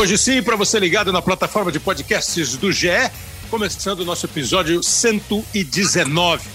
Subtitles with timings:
[0.00, 2.88] Hoje sim, para você ligado na plataforma de podcasts do GE,
[3.50, 6.48] começando o nosso episódio 119.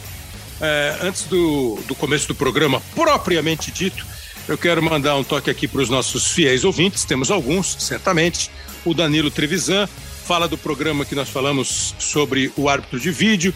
[0.60, 4.04] É, antes do, do começo do programa propriamente dito,
[4.48, 8.50] eu quero mandar um toque aqui para os nossos fiéis ouvintes, temos alguns, certamente.
[8.84, 9.88] O Danilo Trevisan
[10.26, 13.54] fala do programa que nós falamos sobre o árbitro de vídeo.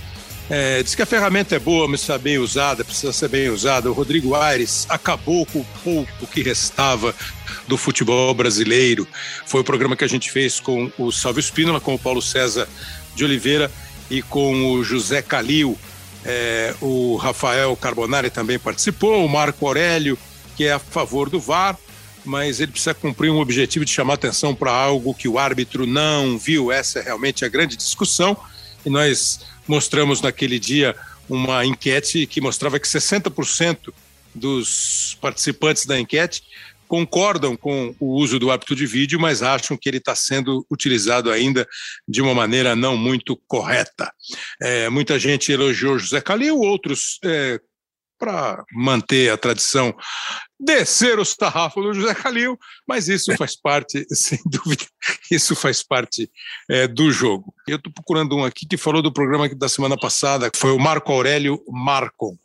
[0.49, 3.89] É, diz que a ferramenta é boa, mas está bem usada, precisa ser bem usada.
[3.89, 7.13] O Rodrigo Aires acabou com o pouco que restava
[7.67, 9.08] do futebol brasileiro.
[9.45, 12.67] Foi o programa que a gente fez com o Salve Espínola, com o Paulo César
[13.16, 13.72] de Oliveira
[14.09, 15.77] e com o José Calil.
[16.25, 20.17] É, o Rafael Carbonari também participou, o Marco Aurélio,
[20.58, 21.77] que é a favor do VAR,
[22.25, 26.39] mas ele precisa cumprir um objetivo de chamar atenção para algo que o árbitro não
[26.39, 26.72] viu.
[26.72, 28.36] Essa é realmente a grande discussão.
[28.86, 30.95] E nós mostramos naquele dia
[31.30, 33.94] uma enquete que mostrava que 60%
[34.34, 36.44] dos participantes da enquete
[36.88, 41.30] concordam com o uso do árbitro de vídeo, mas acham que ele está sendo utilizado
[41.30, 41.67] ainda
[42.08, 44.12] de uma maneira não muito correta.
[44.59, 47.59] É, muita gente elogiou José Calil, outros é,
[48.20, 49.95] para manter a tradição,
[50.59, 54.86] descer os tarrafos do José Calil, mas isso faz parte, sem dúvida,
[55.31, 56.29] isso faz parte
[56.69, 57.53] é, do jogo.
[57.67, 60.79] Eu estou procurando um aqui que falou do programa da semana passada, que foi o
[60.79, 62.38] Marco Aurélio Marcon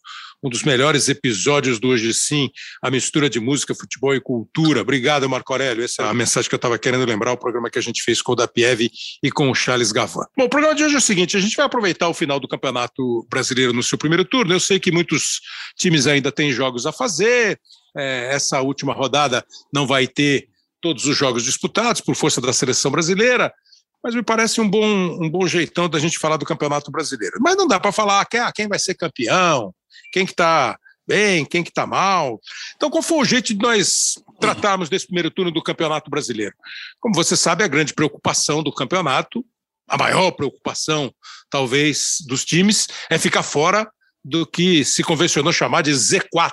[0.44, 2.50] um dos melhores episódios do Hoje Sim,
[2.82, 4.82] a mistura de música, futebol e cultura.
[4.82, 5.82] Obrigado, Marco Aurélio.
[5.82, 8.20] Essa é a mensagem que eu estava querendo lembrar, o programa que a gente fez
[8.20, 8.90] com o Dapiev
[9.22, 10.26] e com o Charles Gavan.
[10.36, 12.46] Bom, o programa de hoje é o seguinte, a gente vai aproveitar o final do
[12.46, 14.52] Campeonato Brasileiro no seu primeiro turno.
[14.52, 15.40] Eu sei que muitos
[15.78, 17.58] times ainda têm jogos a fazer,
[17.96, 20.48] é, essa última rodada não vai ter
[20.84, 23.50] todos os jogos disputados por força da seleção brasileira,
[24.02, 27.38] mas me parece um bom, um bom jeitão da gente falar do Campeonato Brasileiro.
[27.40, 29.74] Mas não dá para falar quem, ah, quem vai ser campeão,
[30.12, 30.78] quem que está
[31.08, 32.38] bem, quem que está mal.
[32.76, 36.54] Então, qual foi o jeito de nós tratarmos desse primeiro turno do Campeonato Brasileiro?
[37.00, 39.42] Como você sabe, a grande preocupação do campeonato,
[39.88, 41.10] a maior preocupação,
[41.48, 43.90] talvez, dos times, é ficar fora
[44.22, 46.52] do que se convencionou chamar de Z4,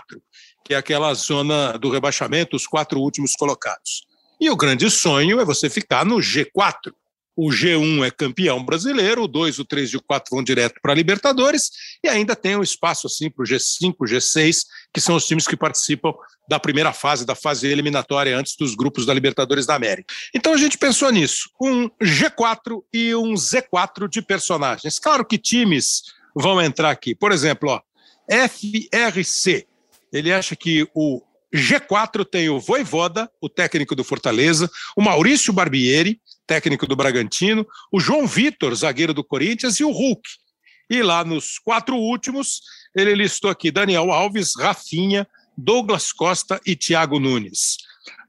[0.65, 4.09] que é aquela zona do rebaixamento, os quatro últimos colocados.
[4.41, 6.91] E o grande sonho é você ficar no G4,
[7.35, 10.91] o G1 é campeão brasileiro, o 2, o 3 e o 4 vão direto para
[10.91, 11.69] a Libertadores,
[12.03, 14.63] e ainda tem um espaço assim para o G5, o G6,
[14.93, 16.11] que são os times que participam
[16.49, 20.13] da primeira fase, da fase eliminatória antes dos grupos da Libertadores da América.
[20.35, 24.99] Então a gente pensou nisso, um G4 e um Z4 de personagens.
[24.99, 26.03] Claro que times
[26.35, 27.15] vão entrar aqui.
[27.15, 27.81] Por exemplo, ó,
[28.29, 29.67] FRC.
[30.11, 31.21] Ele acha que o
[31.53, 37.99] G4 tem o Voivoda, o técnico do Fortaleza, o Maurício Barbieri, técnico do Bragantino, o
[37.99, 40.21] João Vitor, zagueiro do Corinthians, e o Hulk.
[40.89, 42.61] E lá nos quatro últimos,
[42.95, 47.77] ele listou aqui Daniel Alves, Rafinha, Douglas Costa e Thiago Nunes.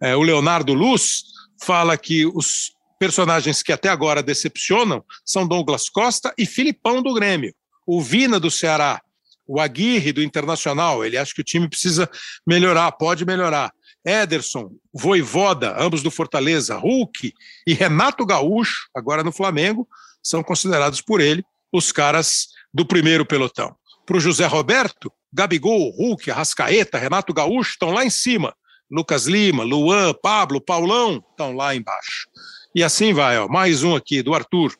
[0.00, 1.22] É, o Leonardo Luz
[1.60, 7.54] fala que os personagens que até agora decepcionam são Douglas Costa e Filipão do Grêmio,
[7.86, 9.00] o Vina do Ceará,
[9.46, 11.04] o Aguirre do Internacional.
[11.04, 12.08] Ele acha que o time precisa
[12.46, 13.72] melhorar, pode melhorar.
[14.04, 17.32] Ederson, Voivoda, ambos do Fortaleza, Hulk
[17.66, 19.88] e Renato Gaúcho, agora no Flamengo,
[20.22, 23.74] são considerados por ele os caras do primeiro pelotão.
[24.04, 28.54] Para o José Roberto, Gabigol, Hulk, Arrascaeta, Renato Gaúcho estão lá em cima.
[28.90, 32.28] Lucas Lima, Luan, Pablo, Paulão estão lá embaixo.
[32.74, 34.76] E assim vai, ó, mais um aqui do Arthur.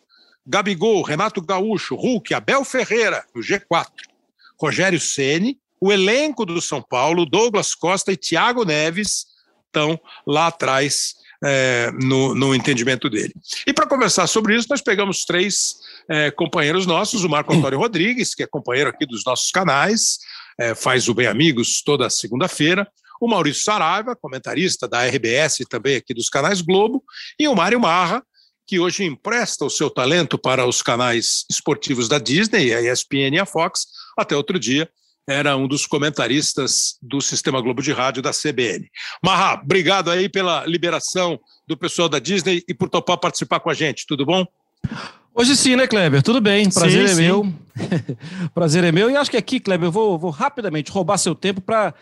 [0.46, 3.86] Gabigol, Renato Gaúcho, Hulk, Abel Ferreira, no G4.
[4.62, 9.26] Rogério Ceni o elenco do São Paulo, Douglas Costa e Thiago Neves,
[9.66, 11.14] estão lá atrás
[11.44, 13.34] é, no, no, entendimento dele.
[13.66, 15.74] E para conversar sobre isso, nós pegamos três
[16.08, 20.18] é, companheiros nossos, o Marco Antônio Rodrigues, que é companheiro aqui dos nossos canais,
[20.56, 22.86] é, faz o Bem Amigos toda segunda-feira,
[23.20, 27.02] o Maurício Saraiva, comentarista da RBS e também aqui dos canais Globo,
[27.36, 28.22] e o Mário Marra,
[28.66, 33.38] que hoje empresta o seu talento para os canais esportivos da Disney, a ESPN e
[33.38, 33.86] a Fox,
[34.16, 34.88] até outro dia
[35.26, 38.90] era um dos comentaristas do Sistema Globo de Rádio da CBN.
[39.22, 43.74] Marra, obrigado aí pela liberação do pessoal da Disney e por topar participar com a
[43.74, 44.44] gente, tudo bom?
[45.34, 46.22] Hoje sim, né, Kleber?
[46.22, 47.22] Tudo bem, prazer sim, é sim.
[47.22, 47.54] meu.
[48.52, 49.10] prazer é meu.
[49.10, 51.94] E acho que aqui, Kleber, eu vou, vou rapidamente roubar seu tempo para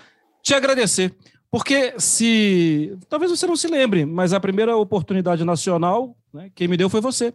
[0.42, 1.14] te agradecer.
[1.50, 2.97] Porque se.
[3.08, 7.00] Talvez você não se lembre, mas a primeira oportunidade nacional, né, quem me deu foi
[7.00, 7.35] você.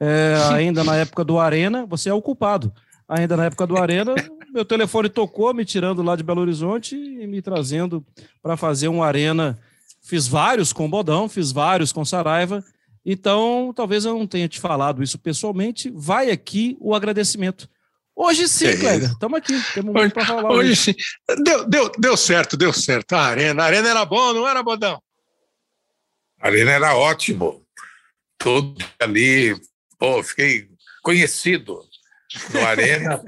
[0.00, 2.72] É, ainda na época do Arena, você é o culpado.
[3.08, 4.14] Ainda na época do Arena,
[4.52, 8.04] meu telefone tocou, me tirando lá de Belo Horizonte e me trazendo
[8.42, 9.58] para fazer um arena.
[10.02, 12.64] Fiz vários com Bodão, fiz vários com Saraiva.
[13.04, 15.92] Então, talvez eu não tenha te falado isso pessoalmente.
[15.94, 17.68] Vai aqui o agradecimento.
[18.14, 19.54] Hoje sim, é Kleber, estamos aqui.
[19.72, 20.50] Temos muito para falar.
[20.50, 20.94] Hoje, hoje, sim.
[21.42, 23.14] Deu, deu, deu certo, deu certo.
[23.14, 25.02] A arena, a arena era bom, não era, Bodão?
[26.38, 27.64] A arena era ótimo.
[28.38, 29.54] todo ali,
[29.98, 30.68] pô, fiquei
[31.02, 31.80] conhecido
[32.52, 33.22] no Arena,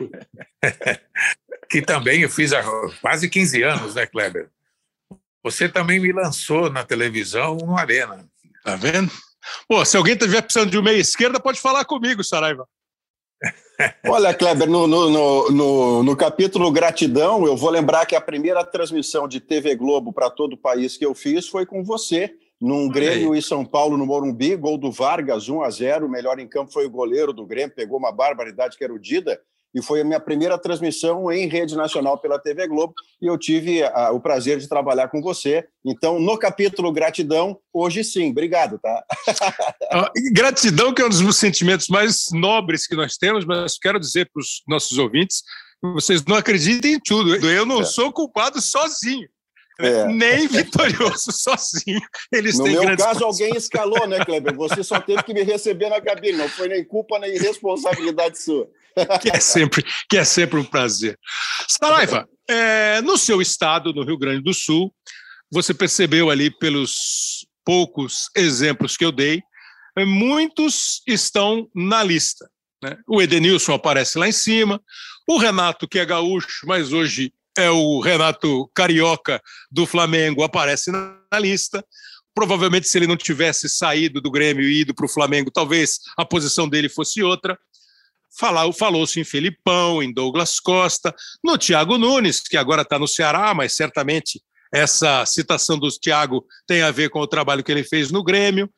[1.71, 2.63] que também eu fiz há
[3.01, 4.49] quase 15 anos, né, Kleber?
[5.43, 8.27] Você também me lançou na televisão no Arena.
[8.65, 9.13] Tá vendo?
[9.69, 12.67] Pô, se alguém estiver precisando de uma meia esquerda, pode falar comigo, Saraiva.
[14.07, 19.27] Olha, Kleber, no, no, no, no, capítulo Gratidão, eu vou lembrar que a primeira transmissão
[19.27, 23.35] de TV Globo para todo o país que eu fiz foi com você, num Grêmio
[23.35, 26.73] em São Paulo, no Morumbi, gol do Vargas, 1 a 0 O melhor em campo
[26.73, 29.41] foi o goleiro do Grêmio, pegou uma barbaridade que era o Dida
[29.75, 33.83] e foi a minha primeira transmissão em rede nacional pela TV Globo e eu tive
[33.83, 35.67] a, o prazer de trabalhar com você.
[35.85, 39.05] Então, no capítulo gratidão, hoje sim, obrigado, tá?
[39.91, 44.29] Ah, gratidão que é um dos sentimentos mais nobres que nós temos, mas quero dizer
[44.33, 45.43] para os nossos ouvintes,
[45.95, 47.37] vocês não acreditem em tudo.
[47.47, 47.85] Eu não é.
[47.85, 49.29] sou culpado sozinho.
[49.79, 50.07] É.
[50.07, 52.01] Nem vitorioso sozinho.
[52.33, 54.55] Eles no meu caso, alguém escalou, né, Kleber?
[54.55, 58.69] Você só teve que me receber na cabine, não foi nem culpa nem responsabilidade sua.
[59.21, 61.19] Que, é sempre, que é sempre um prazer.
[61.69, 64.95] Saraiva, é, no seu estado, no Rio Grande do Sul,
[65.51, 69.43] você percebeu ali pelos poucos exemplos que eu dei,
[69.97, 72.49] é, muitos estão na lista.
[72.83, 72.97] Né?
[73.09, 74.81] O Edenilson aparece lá em cima,
[75.27, 81.39] o Renato, que é gaúcho, mas hoje é o Renato Carioca do Flamengo, aparece na
[81.39, 81.85] lista.
[82.35, 86.25] Provavelmente, se ele não tivesse saído do Grêmio e ido para o Flamengo, talvez a
[86.25, 87.57] posição dele fosse outra.
[88.39, 93.75] Falou-se em Felipão, em Douglas Costa, no Thiago Nunes, que agora está no Ceará, mas
[93.75, 94.43] certamente
[94.73, 98.69] essa citação do Thiago tem a ver com o trabalho que ele fez no Grêmio.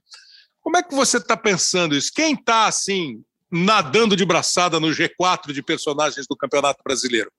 [0.61, 2.11] Como é que você está pensando isso?
[2.15, 7.31] Quem está assim nadando de braçada no G4 de personagens do Campeonato Brasileiro?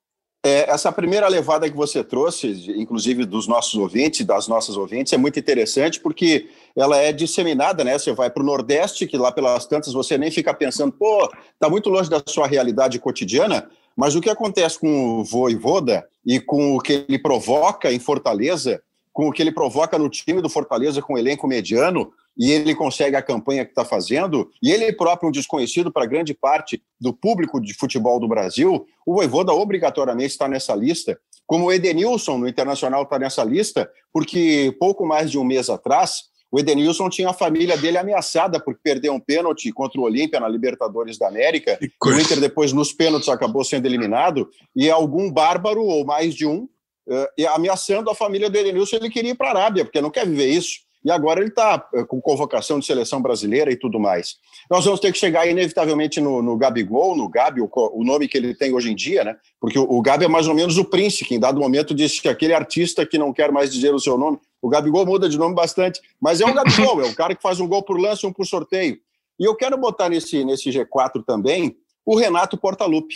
[0.48, 5.18] É, essa primeira levada que você trouxe, inclusive dos nossos ouvintes, das nossas ouvintes, é
[5.18, 8.00] muito interessante porque ela é disseminada, né?
[8.00, 11.30] Você vai para o Nordeste, que lá pelas tantas você nem fica pensando, pô,
[11.60, 16.40] tá muito longe da sua realidade cotidiana, mas o que acontece com o Voivoda e
[16.40, 20.50] com o que ele provoca em Fortaleza, com o que ele provoca no time do
[20.50, 24.94] Fortaleza com o elenco mediano, e ele consegue a campanha que está fazendo, e ele
[24.94, 30.32] próprio um desconhecido para grande parte do público de futebol do Brasil, o Voivoda obrigatoriamente
[30.32, 35.40] está nessa lista, como o Edenilson no Internacional está nessa lista, porque pouco mais de
[35.40, 40.00] um mês atrás, o Edenilson tinha a família dele ameaçada por perder um pênalti contra
[40.00, 41.78] o Olímpia na Libertadores da América.
[42.04, 46.70] O Inter depois nos pênaltis acabou sendo eliminado e algum bárbaro ou mais de um
[47.08, 50.26] uh, ameaçando a família do Edenilson, ele queria ir para a Arábia, porque não quer
[50.26, 54.36] viver isso e agora ele está eh, com convocação de seleção brasileira e tudo mais.
[54.70, 58.38] Nós vamos ter que chegar inevitavelmente no, no Gabigol, no Gabi, o, o, nome que
[58.38, 59.36] ele tem hoje em dia, né?
[59.60, 62.28] Porque o, o Gabi é mais ou menos o príncipe, em dado momento disse que
[62.28, 65.56] aquele artista que não quer mais dizer o seu nome, o Gabigol muda de nome
[65.56, 68.34] bastante, mas é o Gabigol, é o cara que faz um gol por lance um
[68.34, 69.00] por sorteio.
[69.40, 73.16] E eu quero botar nesse, nesse G4 também o Renato Portaluppi,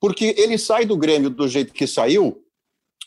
[0.00, 2.42] porque ele sai do Grêmio do jeito que saiu,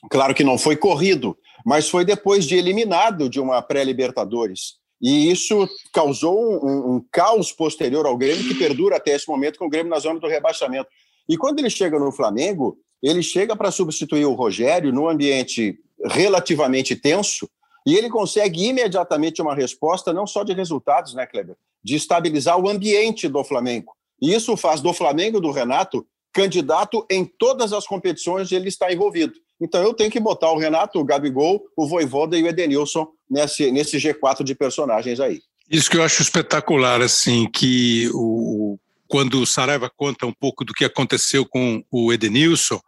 [0.09, 4.75] claro que não foi corrido, mas foi depois de eliminado de uma pré-Libertadores.
[5.01, 9.65] E isso causou um, um, caos posterior ao Grêmio que perdura até esse momento com
[9.65, 10.87] o Grêmio na zona do rebaixamento.
[11.27, 16.95] E quando ele chega no Flamengo, ele chega para substituir o Rogério num ambiente relativamente
[16.95, 17.49] tenso
[17.85, 21.55] e ele consegue imediatamente uma resposta não só de resultados, né, Kleber?
[21.83, 23.93] De estabilizar o ambiente do Flamengo.
[24.21, 29.33] E isso faz do Flamengo, do Renato, candidato em todas as competições ele está envolvido.
[29.61, 33.71] Então eu tenho que botar o Renato, o Gabigol, o Voivoda e o Edenilson nesse,
[33.71, 35.41] nesse G4 de personagens aí.
[35.69, 40.73] Isso que eu acho espetacular, assim, que o, quando o Saraiva conta um pouco do
[40.73, 42.79] que aconteceu com o Edenilson,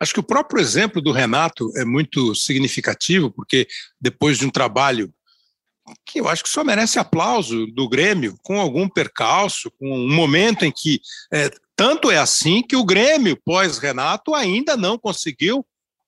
[0.00, 3.66] acho que o próprio exemplo do Renato é muito significativo, porque
[4.00, 5.12] depois de um trabalho
[6.04, 10.64] que eu acho que só merece aplauso do Grêmio, com algum percalço, com um momento
[10.64, 11.00] em que
[11.32, 15.64] é, tanto é assim que o Grêmio, pós-Renato, ainda não conseguiu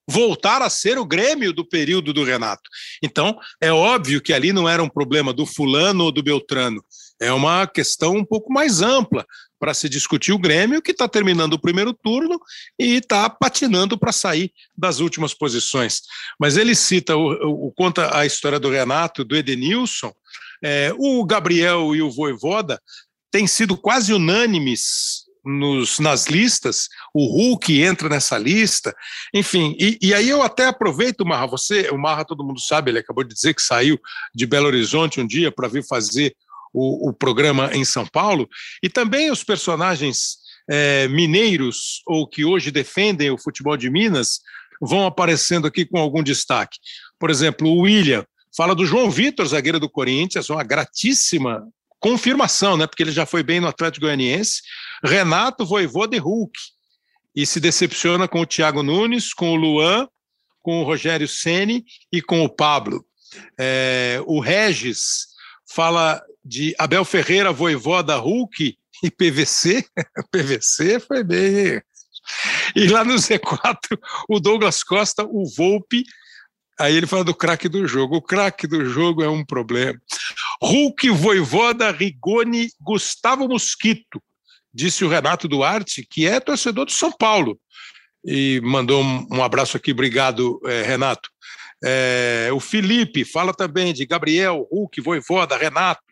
[0.09, 2.63] voltar a ser o Grêmio do período do Renato.
[3.01, 6.83] Então, é óbvio que ali não era um problema do fulano ou do Beltrano,
[7.21, 9.25] é uma questão um pouco mais ampla
[9.59, 12.39] para se discutir o Grêmio, que está terminando o primeiro turno
[12.79, 16.01] e está patinando para sair das últimas posições.
[16.39, 20.13] Mas ele cita, o, o, conta a história do Renato, do Edenilson,
[20.63, 22.81] é, o Gabriel e o Voivoda
[23.29, 28.95] têm sido quase unânimes nos, nas listas, o Hulk entra nessa lista,
[29.33, 32.99] enfim, e, e, aí eu até aproveito, Marra, você, o Marra todo mundo sabe, ele
[32.99, 33.99] acabou de dizer que saiu
[34.33, 36.35] de Belo Horizonte um dia para vir fazer
[36.73, 38.47] o, o, programa em São Paulo,
[38.83, 40.37] e também os personagens
[40.69, 44.39] é, mineiros, ou que hoje defendem o futebol de Minas,
[44.81, 46.77] vão aparecendo aqui com algum destaque.
[47.19, 51.67] Por exemplo, o William fala do João Vitor, zagueiro do Corinthians, uma gratíssima
[51.99, 52.87] confirmação, né?
[52.87, 54.61] Porque ele já foi bem no Atlético Goianiense.
[55.03, 56.57] Renato Voivoda de Hulk.
[57.35, 60.07] E se decepciona com o Thiago Nunes, com o Luan,
[60.61, 63.05] com o Rogério Ceni e com o Pablo.
[63.57, 65.27] É, o Regis
[65.71, 69.85] fala de Abel Ferreira, Voivoda Hulk e PVC.
[70.31, 71.81] PVC foi bem.
[72.75, 76.03] E lá no Z4, o Douglas Costa, o Volpe.
[76.79, 78.17] Aí ele fala do craque do jogo.
[78.17, 79.99] O craque do jogo é um problema.
[80.61, 84.21] Hulk, Voivoda, Rigoni, Gustavo Mosquito,
[84.73, 87.59] disse o Renato Duarte, que é torcedor do São Paulo.
[88.25, 91.29] E mandou um, abraço aqui, obrigado, é, Renato.
[91.83, 96.03] É, o Felipe fala também de Gabriel, Hulk, Voivoda, Renato.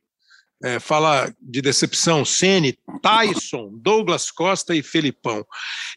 [0.64, 5.46] É, fala de decepção, Sene, Tyson, Douglas Costa e Felipão.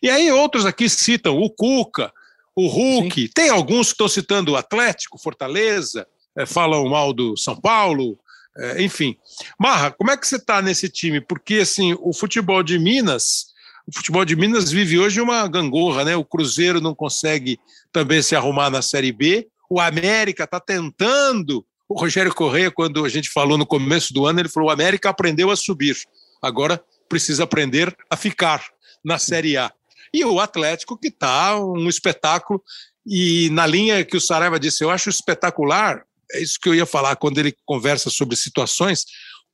[0.02, 2.12] E aí outros aqui citam o Cuca,
[2.54, 3.30] o Hulk, Sim.
[3.34, 8.18] tem alguns que estão citando o Atlético, Fortaleza, é, falam mal do São Paulo,
[8.60, 9.16] é, enfim.
[9.58, 11.20] Marra, como é que você está nesse time?
[11.20, 13.46] Porque assim, o futebol de Minas,
[13.86, 16.14] o futebol de Minas vive hoje uma gangorra, né?
[16.14, 17.58] O Cruzeiro não consegue
[17.90, 23.08] também se arrumar na Série B, o América está tentando o Rogério Correia, quando a
[23.08, 25.96] gente falou no começo do ano, ele falou: o América aprendeu a subir,
[26.40, 28.64] agora precisa aprender a ficar
[29.04, 29.72] na Série A.
[30.14, 32.62] E o Atlético, que está um espetáculo,
[33.04, 36.86] e na linha que o Saraiva disse, eu acho espetacular, é isso que eu ia
[36.86, 39.04] falar quando ele conversa sobre situações,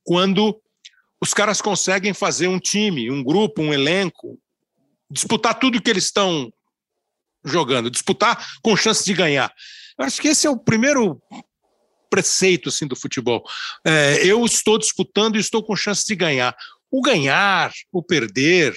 [0.03, 0.59] quando
[1.21, 4.39] os caras conseguem fazer um time, um grupo, um elenco,
[5.09, 6.51] disputar tudo que eles estão
[7.43, 9.53] jogando, disputar com chance de ganhar.
[9.97, 11.21] Eu acho que esse é o primeiro
[12.09, 13.43] preceito assim do futebol.
[13.85, 16.55] É, eu estou disputando e estou com chance de ganhar.
[16.91, 18.73] O ganhar, o perder,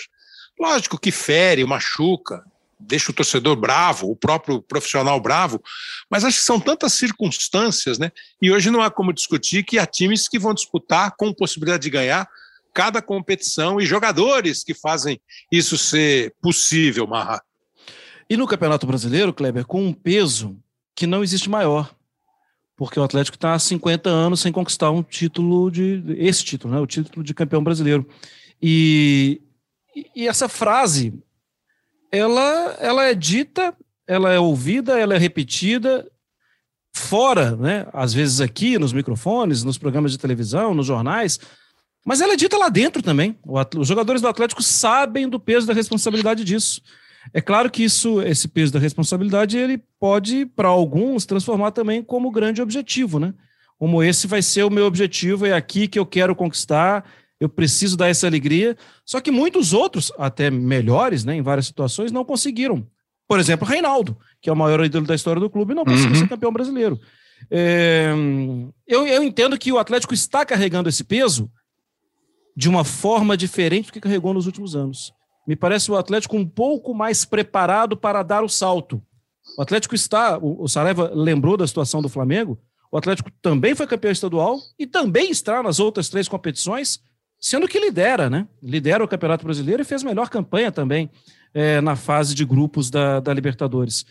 [0.59, 2.45] lógico que fere, machuca,
[2.81, 5.63] deixa o torcedor bravo, o próprio profissional bravo,
[6.11, 8.11] mas acho que são tantas circunstâncias, né?
[8.41, 11.91] E hoje não há como discutir que há times que vão disputar com possibilidade de
[11.91, 12.29] ganhar
[12.73, 15.21] cada competição e jogadores que fazem
[15.51, 17.43] isso ser possível, Marra.
[18.29, 20.57] E no Campeonato Brasileiro, Kleber, com um peso
[20.95, 21.93] que não existe maior
[22.81, 26.81] porque o Atlético está há 50 anos sem conquistar um título de esse título, né,
[26.81, 28.09] o título de campeão brasileiro.
[28.61, 29.43] E,
[30.17, 31.13] e essa frase,
[32.13, 33.75] ela, ela é dita,
[34.07, 36.11] ela é ouvida, ela é repetida
[36.93, 41.39] fora, né, às vezes aqui nos microfones, nos programas de televisão, nos jornais,
[42.05, 43.39] mas ela é dita lá dentro também.
[43.77, 46.81] Os jogadores do Atlético sabem do peso da responsabilidade disso.
[47.33, 52.31] É claro que isso, esse peso da responsabilidade, ele pode, para alguns, transformar também como
[52.31, 53.35] grande objetivo, né?
[53.79, 57.05] Como esse vai ser o meu objetivo, é aqui que eu quero conquistar,
[57.41, 58.77] eu preciso dar essa alegria.
[59.05, 62.87] Só que muitos outros, até melhores, né, em várias situações, não conseguiram.
[63.27, 66.17] Por exemplo, Reinaldo, que é o maior ídolo da história do clube, não conseguiu uhum.
[66.17, 67.01] ser campeão brasileiro.
[67.51, 68.13] É,
[68.87, 71.51] eu, eu entendo que o Atlético está carregando esse peso
[72.55, 75.13] de uma forma diferente do que carregou nos últimos anos
[75.51, 79.03] me parece o Atlético um pouco mais preparado para dar o salto.
[79.59, 82.57] O Atlético está, o, Saraiva lembrou da situação do Flamengo,
[82.93, 87.01] o Atlético também foi campeão estadual e também está nas outras três competições,
[87.41, 88.47] sendo que lidera, né?
[88.63, 91.11] Lidera o Campeonato Brasileiro e fez melhor campanha também
[91.55, 94.05] é, na fase de grupos da, da Libertadores.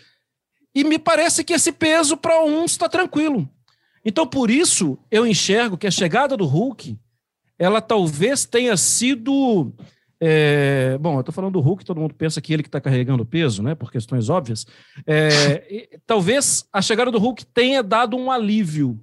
[0.73, 3.49] E me parece que esse peso para uns está tranquilo.
[4.03, 6.97] Então, por isso, eu enxergo que a chegada do Hulk,
[7.57, 9.73] ela talvez tenha sido
[10.21, 13.23] é, bom, eu estou falando do Hulk, todo mundo pensa que ele que está carregando
[13.23, 13.73] o peso, né?
[13.73, 14.65] Por questões óbvias.
[15.07, 18.99] É, talvez a chegada do Hulk tenha dado um alívio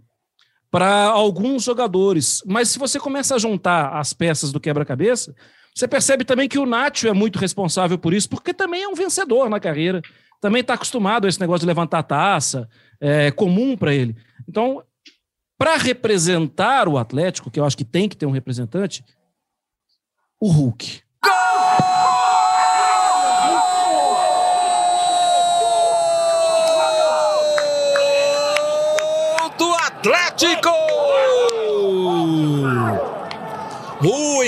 [0.70, 2.42] para alguns jogadores.
[2.46, 5.34] Mas se você começa a juntar as peças do quebra-cabeça,
[5.74, 8.94] você percebe também que o Nacho é muito responsável por isso, porque também é um
[8.94, 10.00] vencedor na carreira.
[10.40, 12.68] Também está acostumado a esse negócio de levantar taça,
[13.00, 14.16] é comum para ele.
[14.48, 14.82] Então,
[15.58, 19.04] para representar o Atlético, que eu acho que tem que ter um representante,
[20.40, 21.02] o Hulk.
[29.58, 30.70] do Atlético!
[34.04, 34.44] O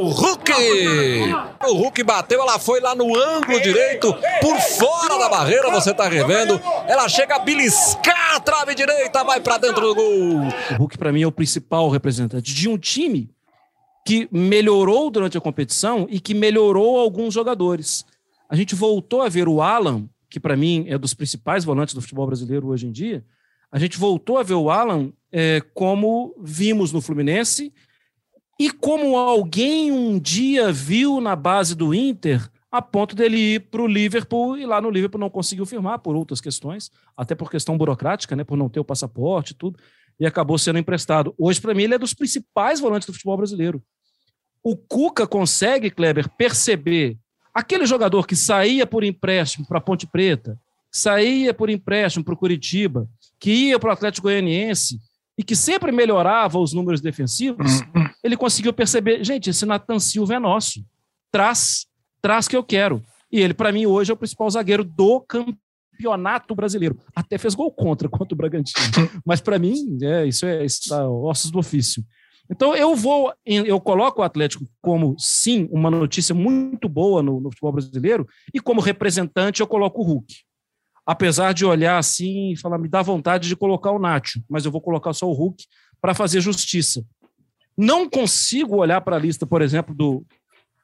[0.00, 0.52] incrível Hulk!
[1.68, 6.08] O Hulk bateu, ela foi lá no ângulo direito, por fora da barreira, você tá
[6.08, 6.60] revendo.
[6.86, 10.48] Ela chega a beliscar a trave direita, vai para dentro do gol.
[10.72, 13.30] O Hulk, para mim, é o principal representante de um time
[14.06, 18.04] que melhorou durante a competição e que melhorou alguns jogadores.
[18.48, 22.00] A gente voltou a ver o Alan, que para mim é dos principais volantes do
[22.00, 23.24] futebol brasileiro hoje em dia.
[23.72, 27.72] A gente voltou a ver o Alan é, como vimos no Fluminense
[28.58, 33.82] e como alguém um dia viu na base do Inter a ponto dele ir para
[33.82, 37.76] o Liverpool e lá no Liverpool não conseguiu firmar por outras questões, até por questão
[37.76, 39.78] burocrática, né, por não ter o passaporte e tudo.
[40.18, 41.34] e acabou sendo emprestado.
[41.38, 43.82] Hoje, para mim, ele é dos principais volantes do futebol brasileiro.
[44.62, 47.18] O Cuca consegue, Kleber, perceber
[47.52, 50.58] aquele jogador que saía por empréstimo para Ponte Preta,
[50.90, 53.06] saía por empréstimo para o Curitiba,
[53.38, 54.98] que ia para o Atlético Goianiense
[55.38, 58.08] e que sempre melhorava os números defensivos, uhum.
[58.24, 60.84] ele conseguiu perceber, gente, esse Natan Silva é nosso.
[61.30, 61.86] Traz,
[62.22, 63.02] traz que eu quero.
[63.30, 66.98] E ele, para mim, hoje é o principal zagueiro do campeonato brasileiro.
[67.14, 68.80] Até fez gol contra contra o Bragantino.
[69.26, 72.02] Mas para mim, é, isso é está, ossos do ofício.
[72.50, 77.50] Então eu vou, eu coloco o Atlético como sim uma notícia muito boa no, no
[77.50, 80.32] futebol brasileiro e como representante eu coloco o Hulk.
[81.06, 84.72] Apesar de olhar assim e falar, me dá vontade de colocar o Nacho, mas eu
[84.72, 85.64] vou colocar só o Hulk
[86.00, 87.04] para fazer justiça.
[87.76, 90.26] Não consigo olhar para a lista, por exemplo, do,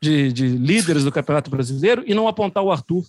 [0.00, 3.04] de, de líderes do Campeonato Brasileiro e não apontar o Arthur.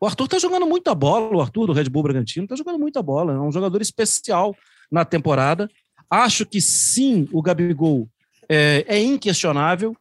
[0.00, 3.02] O Arthur está jogando muita bola, o Arthur do Red Bull Bragantino está jogando muita
[3.02, 4.54] bola, é um jogador especial
[4.90, 5.68] na temporada.
[6.10, 8.08] Acho que sim, o Gabigol
[8.48, 9.96] é, é inquestionável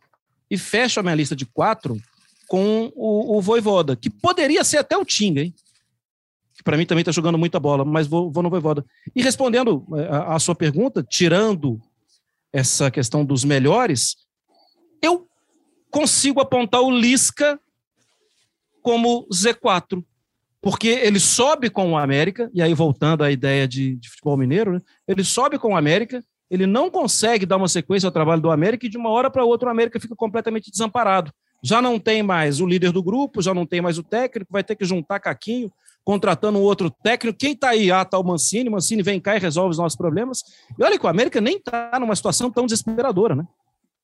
[0.49, 1.97] e fecha a minha lista de quatro
[2.47, 5.53] com o, o Voivoda, que poderia ser até o Tinga, hein?
[6.61, 8.85] Que para mim também está jogando muita bola, mas vou, vou no Voivoda.
[9.15, 11.81] E respondendo é, a, a sua pergunta, tirando
[12.53, 14.15] essa questão dos melhores,
[15.01, 15.27] eu
[15.89, 17.59] consigo apontar o Lisca
[18.83, 20.03] como Z4,
[20.61, 24.73] porque ele sobe com o América, e aí voltando à ideia de, de futebol mineiro,
[24.73, 24.81] né?
[25.07, 28.85] ele sobe com o América, ele não consegue dar uma sequência ao trabalho do América
[28.85, 31.31] e de uma hora para outra o América fica completamente desamparado.
[31.63, 34.63] Já não tem mais o líder do grupo, já não tem mais o técnico, vai
[34.63, 35.71] ter que juntar caquinho,
[36.03, 37.37] contratando um outro técnico.
[37.37, 37.91] Quem está aí?
[37.91, 38.69] Ah, tá o Mancini.
[38.69, 40.39] Mancini vem cá e resolve os nossos problemas.
[40.77, 43.45] E olha que o América nem está numa situação tão desesperadora, né?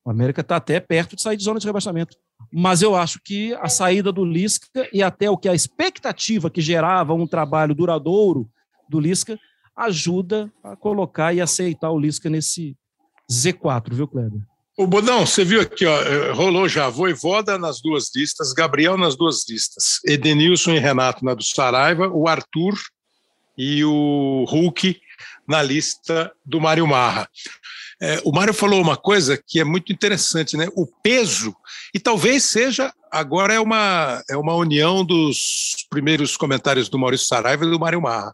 [0.04, 2.16] O América está até perto de sair de zona de rebaixamento.
[2.52, 6.60] Mas eu acho que a saída do Lisca e até o que a expectativa que
[6.60, 8.48] gerava um trabalho duradouro
[8.88, 9.38] do Lisca
[9.76, 12.76] ajuda a colocar e aceitar o Lisca nesse
[13.30, 14.40] Z4, viu, Kleber?
[14.80, 19.16] O Bodão, você viu aqui, ó, eh, rolou já Voivoda nas duas listas, Gabriel nas
[19.16, 22.78] duas listas, Edenilson e Renato na do Saraiva, o Arthur
[23.58, 25.00] e o Hulk
[25.48, 27.28] na lista do Mário Marra.
[28.00, 30.68] É, o Mário falou uma coisa que é muito interessante, né?
[30.76, 31.56] O peso,
[31.92, 37.64] e talvez seja, agora é uma, é uma união dos primeiros comentários do Maurício Saraiva
[37.64, 38.32] e do Mário Marra.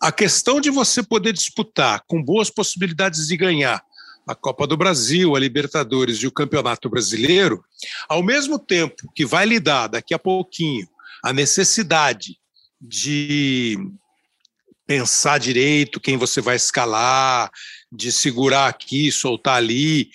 [0.00, 3.82] A questão de você poder disputar com boas possibilidades de ganhar
[4.28, 7.64] a Copa do Brasil, a Libertadores e o Campeonato Brasileiro,
[8.06, 10.86] ao mesmo tempo que vai lhe dar daqui a pouquinho
[11.24, 12.38] a necessidade
[12.78, 13.78] de
[14.86, 17.50] pensar direito quem você vai escalar,
[17.90, 20.10] de segurar aqui, soltar ali,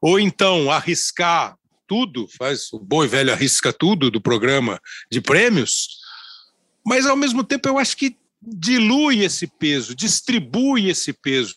[0.00, 1.56] ou então arriscar
[1.88, 5.88] tudo, faz o bom e velho arrisca tudo do programa de prêmios,
[6.84, 11.56] mas ao mesmo tempo eu acho que dilui esse peso, distribui esse peso.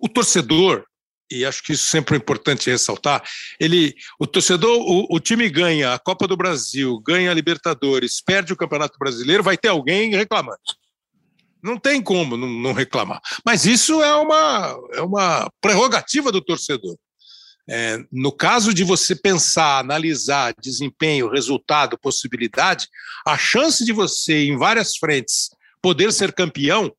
[0.00, 0.84] O torcedor,
[1.30, 3.22] e acho que isso sempre é importante ressaltar,
[3.58, 8.52] ele, o torcedor, o, o time ganha a Copa do Brasil, ganha a Libertadores, perde
[8.52, 10.58] o Campeonato Brasileiro, vai ter alguém reclamando.
[11.62, 13.20] Não tem como não, não reclamar.
[13.44, 16.96] Mas isso é uma, é uma prerrogativa do torcedor.
[17.68, 22.88] É, no caso de você pensar, analisar desempenho, resultado, possibilidade,
[23.24, 26.92] a chance de você, em várias frentes, poder ser campeão,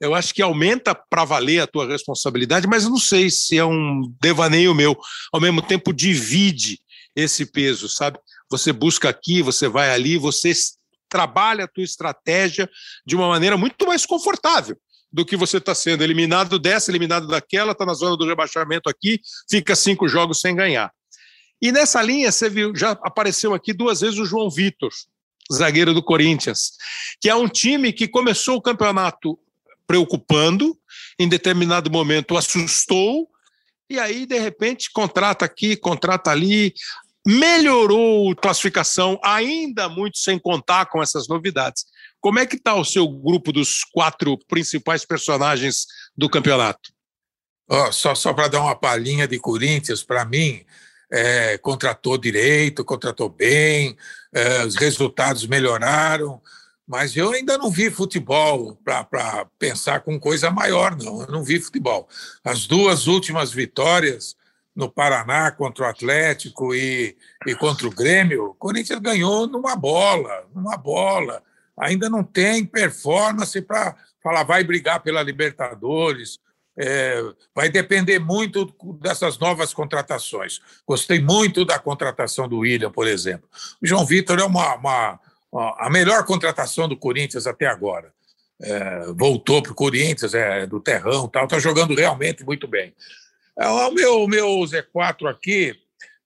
[0.00, 4.02] eu acho que aumenta para valer a tua responsabilidade, mas não sei se é um
[4.20, 4.96] devaneio meu.
[5.32, 6.80] Ao mesmo tempo, divide
[7.16, 8.18] esse peso, sabe?
[8.50, 10.52] Você busca aqui, você vai ali, você
[11.08, 12.68] trabalha a tua estratégia
[13.04, 14.76] de uma maneira muito mais confortável
[15.10, 19.20] do que você está sendo eliminado dessa, eliminado daquela, está na zona do rebaixamento aqui,
[19.50, 20.92] fica cinco jogos sem ganhar.
[21.60, 24.90] E nessa linha, você viu, já apareceu aqui duas vezes o João Vitor,
[25.52, 26.72] zagueiro do Corinthians,
[27.20, 29.38] que é um time que começou o campeonato
[29.88, 30.78] preocupando,
[31.18, 33.26] em determinado momento assustou,
[33.90, 36.74] e aí, de repente, contrata aqui, contrata ali,
[37.26, 41.86] melhorou a classificação, ainda muito sem contar com essas novidades.
[42.20, 46.90] Como é que está o seu grupo dos quatro principais personagens do campeonato?
[47.66, 50.64] Oh, só só para dar uma palhinha de Corinthians, para mim,
[51.10, 53.96] é, contratou direito, contratou bem,
[54.32, 56.42] é, os resultados melhoraram,
[56.88, 61.20] mas eu ainda não vi futebol para pensar com coisa maior, não.
[61.20, 62.08] Eu não vi futebol.
[62.42, 64.34] As duas últimas vitórias
[64.74, 67.14] no Paraná contra o Atlético e,
[67.46, 71.42] e contra o Grêmio, o Corinthians ganhou numa bola, numa bola.
[71.76, 76.38] Ainda não tem performance para falar vai brigar pela Libertadores.
[76.80, 77.20] É,
[77.54, 80.60] vai depender muito dessas novas contratações.
[80.86, 83.46] Gostei muito da contratação do William, por exemplo.
[83.82, 85.20] O João Vitor é uma, uma,
[85.52, 88.12] a melhor contratação do Corinthians até agora.
[88.60, 92.92] é, voltou para o Corinthians, é, do Terrão tal, está jogando realmente muito bem.
[93.56, 95.74] É, o meu, meu Z4 aqui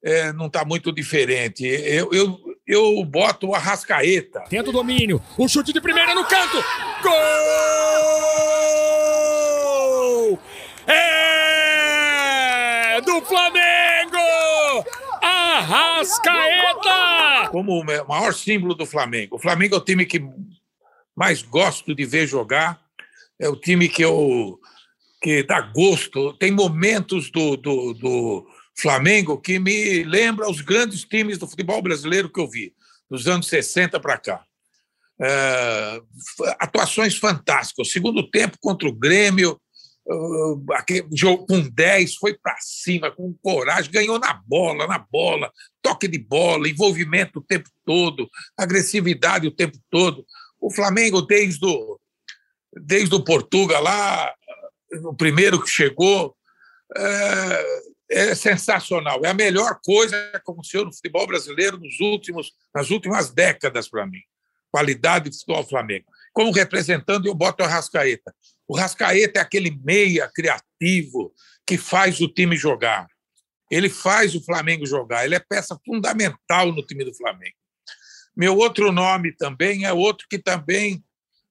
[0.03, 1.65] é, não está muito diferente.
[1.67, 4.41] Eu, eu, eu boto o Arrascaeta.
[4.49, 6.63] Tenta o domínio, o chute de primeira no canto.
[7.03, 7.13] Gol!
[10.87, 14.19] É do Flamengo!
[16.03, 17.51] Arrascaeta!
[17.51, 19.37] Como o maior símbolo do Flamengo.
[19.37, 20.21] O Flamengo é o time que
[21.15, 22.81] mais gosto de ver jogar.
[23.39, 24.59] É o time que eu
[25.23, 26.33] que dá gosto.
[26.35, 32.29] Tem momentos do, do, do Flamengo que me lembra os grandes times do futebol brasileiro
[32.29, 32.75] que eu vi,
[33.09, 34.45] dos anos 60 para cá.
[35.21, 36.01] É,
[36.59, 37.87] atuações fantásticas.
[37.87, 39.61] O segundo tempo contra o Grêmio,
[40.07, 45.53] uh, aquele jogo com 10, foi para cima, com coragem, ganhou na bola, na bola,
[45.81, 50.25] toque de bola, envolvimento o tempo todo, agressividade o tempo todo.
[50.61, 51.99] O Flamengo, desde o,
[52.73, 54.33] desde o Portugal lá,
[55.05, 56.37] o primeiro que chegou,
[56.97, 59.21] é, é, sensacional.
[59.25, 64.07] É a melhor coisa que aconteceu no futebol brasileiro nos últimos, nas últimas décadas para
[64.07, 64.21] mim.
[64.71, 66.07] Qualidade do futebol Flamengo.
[66.33, 68.35] Como representando, eu boto o Rascaeta.
[68.67, 71.33] O Rascaeta é aquele meia criativo
[71.67, 73.07] que faz o time jogar.
[73.71, 75.25] Ele faz o Flamengo jogar.
[75.25, 77.57] Ele é peça fundamental no time do Flamengo.
[78.37, 81.05] Meu outro nome também é outro que também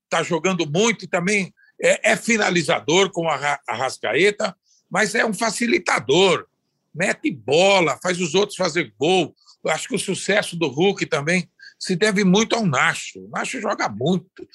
[0.04, 4.56] está jogando muito e também é, é finalizador com a Rascaeta,
[4.90, 6.48] mas é um facilitador.
[6.94, 9.34] Mete bola, faz os outros fazer gol.
[9.68, 11.50] Acho que o sucesso do Hulk também
[11.82, 13.20] se deve muito ao Nacho.
[13.20, 14.48] O Nacho joga muito.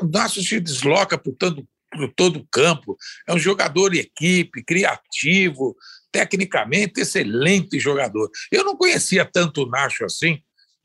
[0.00, 2.96] O Nacho se desloca por todo, por todo o campo.
[3.28, 5.76] É um jogador de equipe, criativo,
[6.12, 8.30] tecnicamente excelente jogador.
[8.50, 10.40] Eu não conhecia tanto o Nacho assim,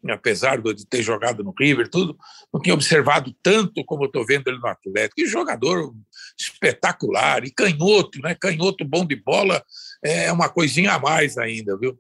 [0.10, 2.18] apesar de ter jogado no River, tudo,
[2.52, 5.16] não tinha observado tanto como estou vendo ele no Atlético.
[5.16, 5.94] Que jogador
[6.40, 8.34] espetacular, e canhoto, né?
[8.34, 9.64] Canhoto bom de bola
[10.04, 12.00] é uma coisinha a mais ainda, viu?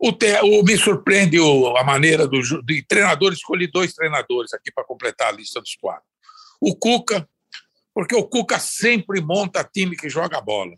[0.00, 4.72] O, te, o me surpreende o, a maneira do de treinador, escolhi dois treinadores aqui
[4.72, 6.04] para completar a lista dos quatro.
[6.60, 7.28] O Cuca,
[7.94, 10.72] porque o Cuca sempre monta time que joga bola.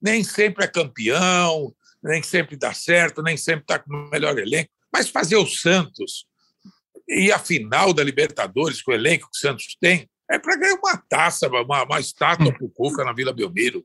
[0.00, 4.70] Nem sempre é campeão, nem sempre dá certo, nem sempre está com o melhor elenco
[4.92, 6.26] mas fazer o Santos
[7.08, 10.74] e a final da Libertadores, com o elenco que o Santos tem, é para ganhar
[10.74, 12.52] uma taça, uma, uma estátua hum.
[12.52, 13.84] para o Cuca na Vila Belmiro.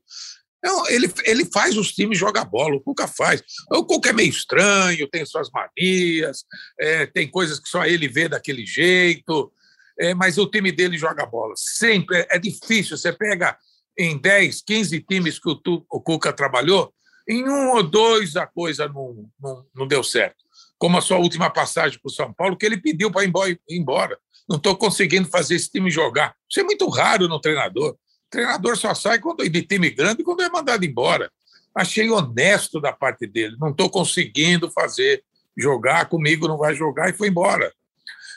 [0.88, 3.42] Ele, ele faz os times jogar bola, o Cuca faz.
[3.70, 6.44] O Cuca é meio estranho, tem suas manias,
[6.78, 9.52] é, tem coisas que só ele vê daquele jeito,
[9.98, 11.54] é, mas o time dele joga bola.
[11.56, 12.96] Sempre é, é difícil.
[12.96, 13.56] Você pega
[13.96, 16.92] em 10, 15 times que o, o Cuca trabalhou,
[17.28, 21.50] em um ou dois a coisa não, não, não deu certo como a sua última
[21.50, 24.16] passagem para o São Paulo, que ele pediu para ir embora.
[24.48, 26.34] Não estou conseguindo fazer esse time jogar.
[26.48, 27.96] Isso é muito raro no treinador.
[28.30, 31.30] Treinador só sai quando de time grande quando é mandado embora.
[31.74, 33.56] Achei honesto da parte dele.
[33.58, 35.22] Não estou conseguindo fazer
[35.56, 37.72] jogar comigo, não vai jogar e foi embora.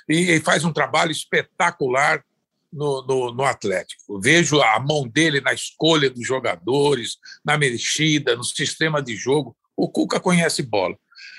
[0.07, 2.23] E, e faz um trabalho espetacular
[2.71, 4.19] no, no, no, Atlético.
[4.19, 9.55] Vejo a mão dele na escolha dos jogadores, na mexida, no sistema de jogo.
[9.75, 10.95] O Cuca conhece bola.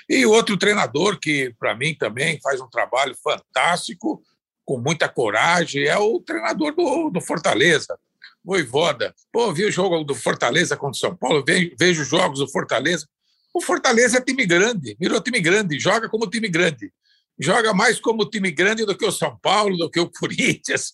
[0.07, 4.21] E outro treinador que, para mim, também faz um trabalho fantástico,
[4.65, 7.97] com muita coragem, é o treinador do, do Fortaleza,
[8.43, 9.13] Voivoda.
[9.31, 12.49] Pô, vi o jogo do Fortaleza contra o São Paulo, vejo, vejo os jogos do
[12.49, 13.07] Fortaleza.
[13.53, 16.91] O Fortaleza é time grande, virou time grande, joga como time grande.
[17.39, 20.93] Joga mais como time grande do que o São Paulo, do que o Corinthians.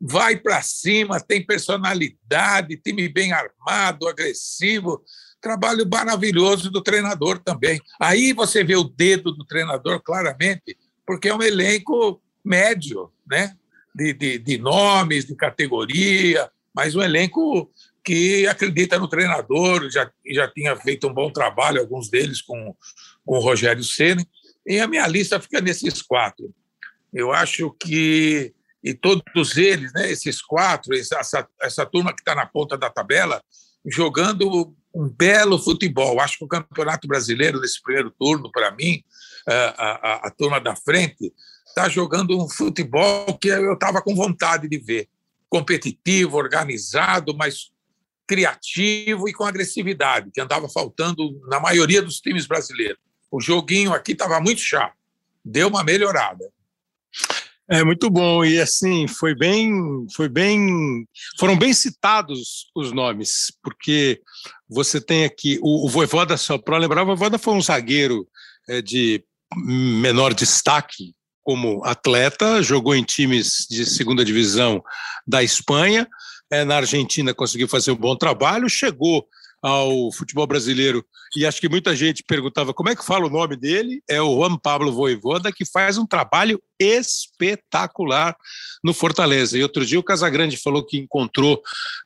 [0.00, 5.04] Vai para cima, tem personalidade, time bem armado, agressivo
[5.44, 7.78] trabalho maravilhoso do treinador também.
[8.00, 10.74] Aí você vê o dedo do treinador claramente,
[11.06, 13.54] porque é um elenco médio, né?
[13.94, 17.70] De, de, de nomes, de categoria, mas um elenco
[18.04, 22.76] que acredita no treinador, já, já tinha feito um bom trabalho, alguns deles com,
[23.24, 24.26] com o Rogério Ceni
[24.66, 26.52] e a minha lista fica nesses quatro.
[27.12, 32.46] Eu acho que, e todos eles, né, esses quatro, essa, essa turma que está na
[32.46, 33.42] ponta da tabela,
[33.86, 36.20] jogando um belo futebol.
[36.20, 39.02] Acho que o Campeonato Brasileiro, nesse primeiro turno, para mim,
[39.46, 41.32] a, a, a, turma da frente,
[41.66, 45.08] está jogando um futebol que eu estava com vontade de ver.
[45.48, 47.70] Competitivo, organizado, mas
[48.26, 52.98] criativo e com agressividade, que andava faltando na maioria dos times brasileiros.
[53.30, 54.94] O joguinho aqui estava muito chato.
[55.44, 56.50] Deu uma melhorada.
[57.68, 64.20] É muito bom e assim foi bem, foi bem, foram bem citados os nomes, porque
[64.68, 68.28] você tem aqui o, o Voivoda só para lembrar, o Voivoda foi um zagueiro
[68.68, 69.24] é, de
[69.56, 74.82] menor destaque como atleta, jogou em times de segunda divisão
[75.26, 76.08] da Espanha,
[76.50, 79.28] é, na Argentina conseguiu fazer um bom trabalho, chegou
[79.64, 81.02] ao futebol brasileiro
[81.34, 84.36] e acho que muita gente perguntava como é que fala o nome dele, é o
[84.36, 88.36] Juan Pablo Voivoda, que faz um trabalho espetacular
[88.84, 89.56] no Fortaleza.
[89.56, 91.62] E outro dia o Casagrande falou que encontrou,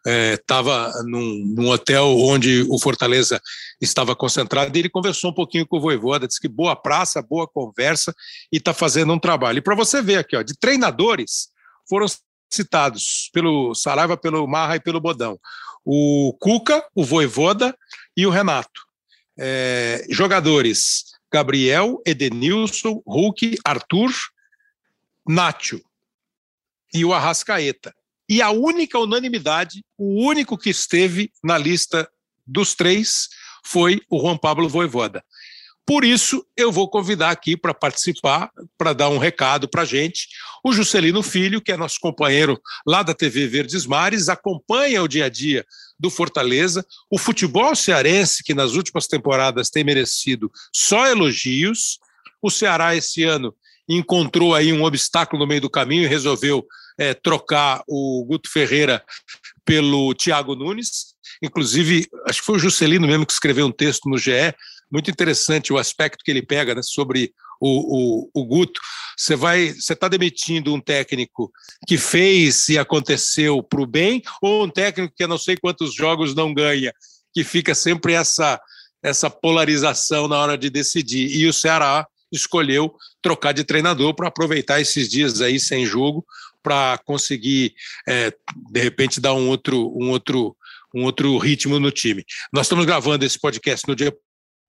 [0.07, 3.41] estava é, num, num, hotel onde o Fortaleza
[3.81, 7.49] estava concentrado, e ele conversou um pouquinho com o Voivoda, disse que boa praça, boa
[7.49, 8.15] conversa,
[8.53, 9.59] e está fazendo um trabalho.
[9.59, 11.49] E para você ver aqui, ó, de treinadores,
[11.89, 12.07] foram
[12.51, 15.39] citados pelo Saraiva, pelo Marra e pelo Bodão.
[15.85, 17.77] O Cuca, o Voivoda
[18.17, 18.83] e o Renato.
[19.39, 24.13] É, jogadores: Gabriel, Edenilson, Hulk, Arthur,
[25.27, 25.83] Nátio
[26.93, 27.95] e o Arrascaeta.
[28.29, 32.09] E a única unanimidade, o único que esteve na lista
[32.47, 33.29] dos três
[33.65, 35.25] foi o Juan Pablo Voivoda.
[35.89, 40.29] Por isso, eu vou convidar aqui para participar, para dar um recado para a gente,
[40.63, 45.25] o Juscelino Filho, que é nosso companheiro lá da TV Verdes Mares, acompanha o dia
[45.25, 45.65] a dia
[45.99, 51.99] do Fortaleza, o futebol cearense, que nas últimas temporadas tem merecido só elogios.
[52.43, 53.55] O Ceará, esse ano,
[53.89, 56.67] encontrou aí um obstáculo no meio do caminho e resolveu
[56.99, 59.03] é, trocar o Guto Ferreira
[59.65, 61.15] pelo Thiago Nunes.
[61.43, 64.55] Inclusive, acho que foi o Juscelino mesmo que escreveu um texto no GE
[64.91, 68.81] muito interessante o aspecto que ele pega né, sobre o, o, o Guto.
[69.17, 71.53] Você vai, você está demitindo um técnico
[71.87, 76.35] que fez e aconteceu para o bem, ou um técnico que não sei quantos jogos
[76.35, 76.93] não ganha,
[77.33, 78.61] que fica sempre essa
[79.01, 81.31] essa polarização na hora de decidir.
[81.37, 86.27] E o Ceará escolheu trocar de treinador para aproveitar esses dias aí sem jogo
[86.63, 87.75] para conseguir
[88.09, 88.33] é,
[88.71, 90.57] de repente dar um outro um outro
[90.95, 92.25] um outro ritmo no time.
[92.53, 94.13] Nós estamos gravando esse podcast no dia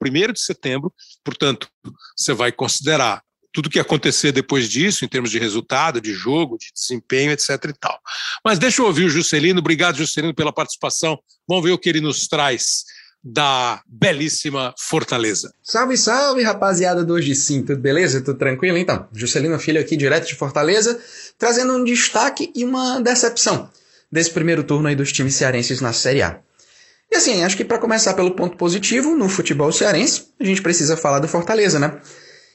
[0.01, 1.67] 1 de setembro, portanto,
[2.15, 6.71] você vai considerar tudo que acontecer depois disso, em termos de resultado, de jogo, de
[6.73, 7.49] desempenho, etc.
[7.65, 7.99] e tal.
[8.45, 9.59] Mas deixa eu ouvir o Juscelino.
[9.59, 11.17] Obrigado, Juscelino, pela participação.
[11.47, 12.83] Vamos ver o que ele nos traz
[13.23, 15.53] da belíssima Fortaleza.
[15.61, 18.21] Salve, salve, rapaziada do Hoje Sim, tudo beleza?
[18.21, 18.77] Tudo tranquilo?
[18.77, 20.99] Então, Juscelino Filho aqui, direto de Fortaleza,
[21.37, 23.69] trazendo um destaque e uma decepção
[24.11, 26.39] desse primeiro turno aí dos times cearenses na Série A.
[27.11, 30.95] E assim, acho que para começar pelo ponto positivo, no futebol cearense, a gente precisa
[30.95, 31.99] falar do Fortaleza, né?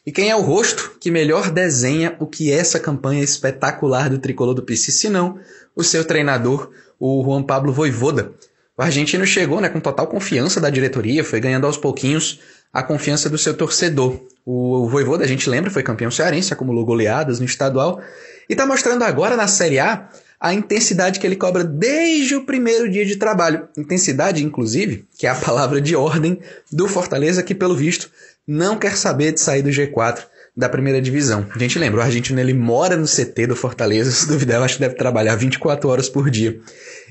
[0.06, 4.18] E quem é o rosto que melhor desenha o que é essa campanha espetacular do
[4.18, 5.38] tricolor do PC, se não
[5.74, 8.32] o seu treinador, o Juan Pablo Voivoda.
[8.76, 12.40] O argentino chegou né, com total confiança da diretoria, foi ganhando aos pouquinhos
[12.72, 14.20] a confiança do seu torcedor.
[14.44, 18.00] O Voivoda, a gente lembra, foi campeão cearense, acumulou goleadas no estadual
[18.48, 20.08] e está mostrando agora na Série A
[20.44, 23.66] a intensidade que ele cobra desde o primeiro dia de trabalho.
[23.78, 26.38] Intensidade, inclusive, que é a palavra de ordem
[26.70, 28.10] do Fortaleza, que pelo visto
[28.46, 31.46] não quer saber de sair do G4 da primeira divisão.
[31.56, 34.74] A gente lembra, o argentino ele mora no CT do Fortaleza, se duvidar, eu acho
[34.74, 36.60] que deve trabalhar 24 horas por dia.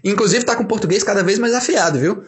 [0.04, 2.24] Inclusive está com o português cada vez mais afiado, viu?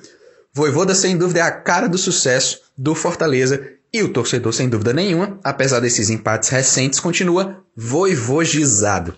[0.51, 3.61] Voivoda, sem dúvida, é a cara do sucesso do Fortaleza
[3.93, 9.15] e o torcedor, sem dúvida nenhuma, apesar desses empates recentes, continua voivogizado.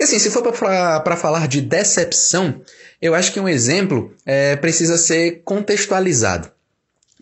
[0.00, 2.62] E assim, se for para falar de decepção,
[3.02, 6.50] eu acho que um exemplo é, precisa ser contextualizado.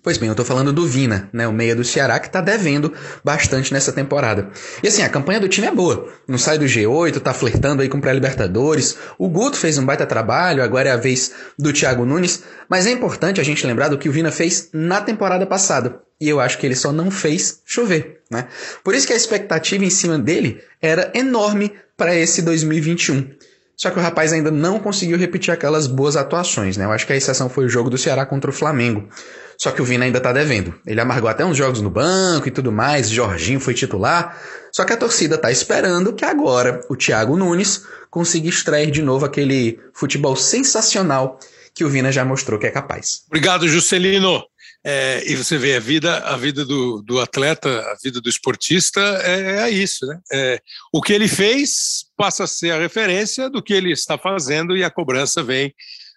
[0.01, 2.95] Pois bem, eu estou falando do Vina, né, o meia do Ceará, que está devendo
[3.25, 4.51] bastante nessa temporada.
[4.81, 6.09] E assim, a campanha do time é boa.
[6.29, 8.97] Não sai do G8, está flertando aí com pré-libertadores.
[9.19, 12.45] O Guto fez um baita trabalho, agora é a vez do Thiago Nunes.
[12.69, 16.01] Mas é importante a gente lembrar do que o Vina fez na temporada passada.
[16.21, 18.47] E eu acho que ele só não fez chover, né?
[18.85, 23.29] Por isso que a expectativa em cima dele era enorme para esse 2021.
[23.77, 26.85] Só que o rapaz ainda não conseguiu repetir aquelas boas atuações, né?
[26.85, 29.09] Eu acho que a exceção foi o jogo do Ceará contra o Flamengo.
[29.57, 30.75] Só que o Vina ainda tá devendo.
[30.87, 34.41] Ele amargou até uns jogos no banco e tudo mais, Jorginho foi titular.
[34.73, 39.25] Só que a torcida tá esperando que agora o Thiago Nunes consiga extrair de novo
[39.25, 41.39] aquele futebol sensacional
[41.75, 43.23] que o Vina já mostrou que é capaz.
[43.29, 44.43] Obrigado, Juscelino.
[44.91, 49.03] É, e você vê a vida, a vida do, do atleta, a vida do esportista
[49.23, 50.19] é, é isso, né?
[50.33, 54.75] É, o que ele fez passa a ser a referência do que ele está fazendo
[54.75, 55.75] e a cobrança vem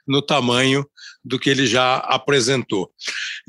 [0.08, 0.86] no tamanho
[1.22, 2.90] do que ele já apresentou.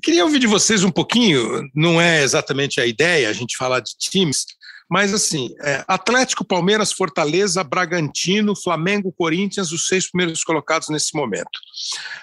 [0.03, 3.93] Queria ouvir de vocês um pouquinho, não é exatamente a ideia a gente falar de
[3.97, 4.45] times,
[4.93, 11.59] mas assim, é, Atlético, Palmeiras, Fortaleza, Bragantino, Flamengo, Corinthians, os seis primeiros colocados nesse momento.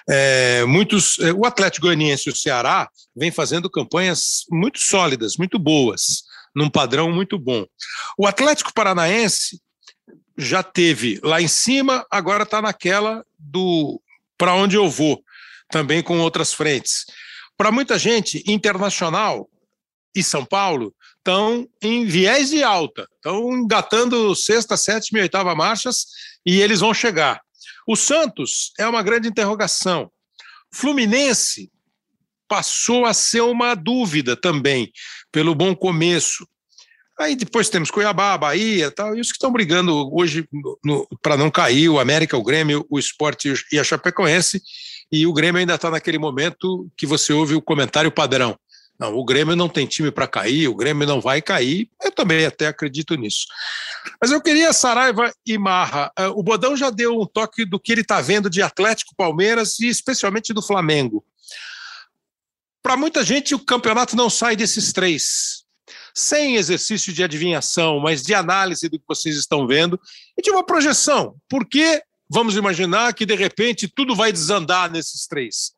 [0.08, 5.58] É, muitos, é, o Atlético Goianiense e o Ceará vem fazendo campanhas muito sólidas, muito
[5.58, 6.22] boas,
[6.54, 7.66] num padrão muito bom.
[8.16, 9.60] O Atlético Paranaense
[10.38, 14.00] já teve lá em cima, agora está naquela do
[14.38, 15.20] para onde eu vou,
[15.72, 17.04] também com outras frentes.
[17.56, 19.50] Para muita gente, Internacional
[20.14, 26.06] e São Paulo estão em viés de alta, estão engatando sexta, sétima e oitava marchas
[26.44, 27.40] e eles vão chegar.
[27.86, 30.10] O Santos é uma grande interrogação.
[30.72, 31.70] Fluminense
[32.48, 34.90] passou a ser uma dúvida também,
[35.30, 36.46] pelo bom começo.
[37.18, 40.48] Aí depois temos Cuiabá, Bahia tal, e os que estão brigando hoje
[41.22, 44.62] para não cair, o América, o Grêmio, o Esporte e a Chapecoense,
[45.12, 48.58] e o Grêmio ainda está naquele momento que você ouve o comentário padrão.
[49.00, 51.88] Não, o Grêmio não tem time para cair, o Grêmio não vai cair.
[52.02, 53.46] Eu também até acredito nisso.
[54.20, 56.12] Mas eu queria Saraiva e Marra.
[56.18, 59.80] Eh, o Bodão já deu um toque do que ele está vendo de Atlético, Palmeiras
[59.80, 61.24] e especialmente do Flamengo.
[62.82, 65.64] Para muita gente, o campeonato não sai desses três.
[66.14, 69.98] Sem exercício de adivinhação, mas de análise do que vocês estão vendo
[70.36, 71.36] e de uma projeção.
[71.48, 75.72] Porque vamos imaginar que, de repente, tudo vai desandar nesses três.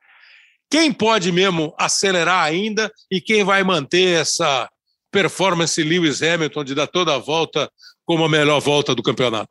[0.73, 4.67] Quem pode mesmo acelerar ainda e quem vai manter essa
[5.11, 7.71] performance Lewis Hamilton de dar toda a volta
[8.07, 9.51] como a melhor volta do campeonato?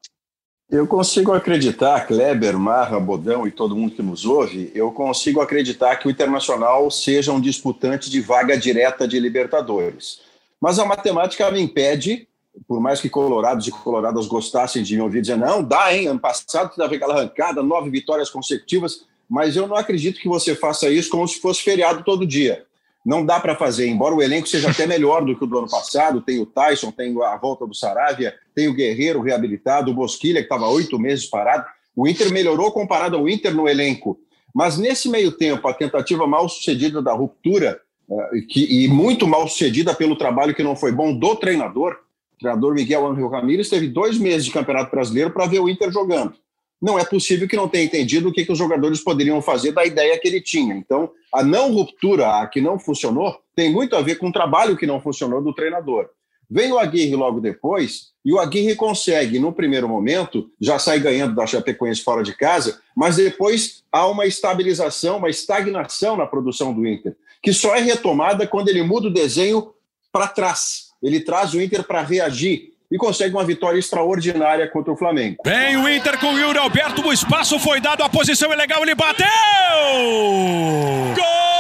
[0.68, 5.96] Eu consigo acreditar, Kleber, Marra, Bodão e todo mundo que nos ouve, eu consigo acreditar
[5.98, 10.22] que o Internacional seja um disputante de vaga direta de Libertadores.
[10.60, 12.28] Mas a matemática me impede,
[12.68, 16.20] por mais que colorados e coloradas gostassem de me ouvir dizer, não, dá, hein, ano
[16.20, 21.10] passado teve aquela arrancada, nove vitórias consecutivas, mas eu não acredito que você faça isso
[21.10, 22.66] como se fosse feriado todo dia.
[23.04, 25.70] Não dá para fazer, embora o elenco seja até melhor do que o do ano
[25.70, 26.20] passado.
[26.20, 30.48] Tem o Tyson, tem a volta do Saravia, tem o Guerreiro reabilitado, o Bosquilha, que
[30.48, 31.66] estava oito meses parado.
[31.96, 34.20] O Inter melhorou comparado ao Inter no elenco.
[34.54, 37.80] Mas nesse meio tempo, a tentativa mal sucedida da ruptura,
[38.50, 41.94] que, e muito mal sucedida pelo trabalho que não foi bom do treinador,
[42.36, 45.90] o treinador Miguel Angel Ramírez teve dois meses de Campeonato Brasileiro para ver o Inter
[45.90, 46.36] jogando
[46.82, 49.86] não é possível que não tenha entendido o que, que os jogadores poderiam fazer da
[49.86, 50.76] ideia que ele tinha.
[50.76, 54.76] Então, a não ruptura, a que não funcionou, tem muito a ver com o trabalho
[54.76, 56.10] que não funcionou do treinador.
[56.50, 61.34] Vem o Aguirre logo depois, e o Aguirre consegue, no primeiro momento, já sai ganhando
[61.34, 66.86] da Chapecoense fora de casa, mas depois há uma estabilização, uma estagnação na produção do
[66.86, 69.74] Inter, que só é retomada quando ele muda o desenho
[70.12, 70.92] para trás.
[71.02, 75.38] Ele traz o Inter para reagir, e consegue uma vitória extraordinária contra o Flamengo.
[75.46, 78.84] Vem o Inter com o Yuri Alberto, o espaço foi dado, a posição é legal,
[78.84, 79.26] ele bateu!
[81.16, 81.52] Gol!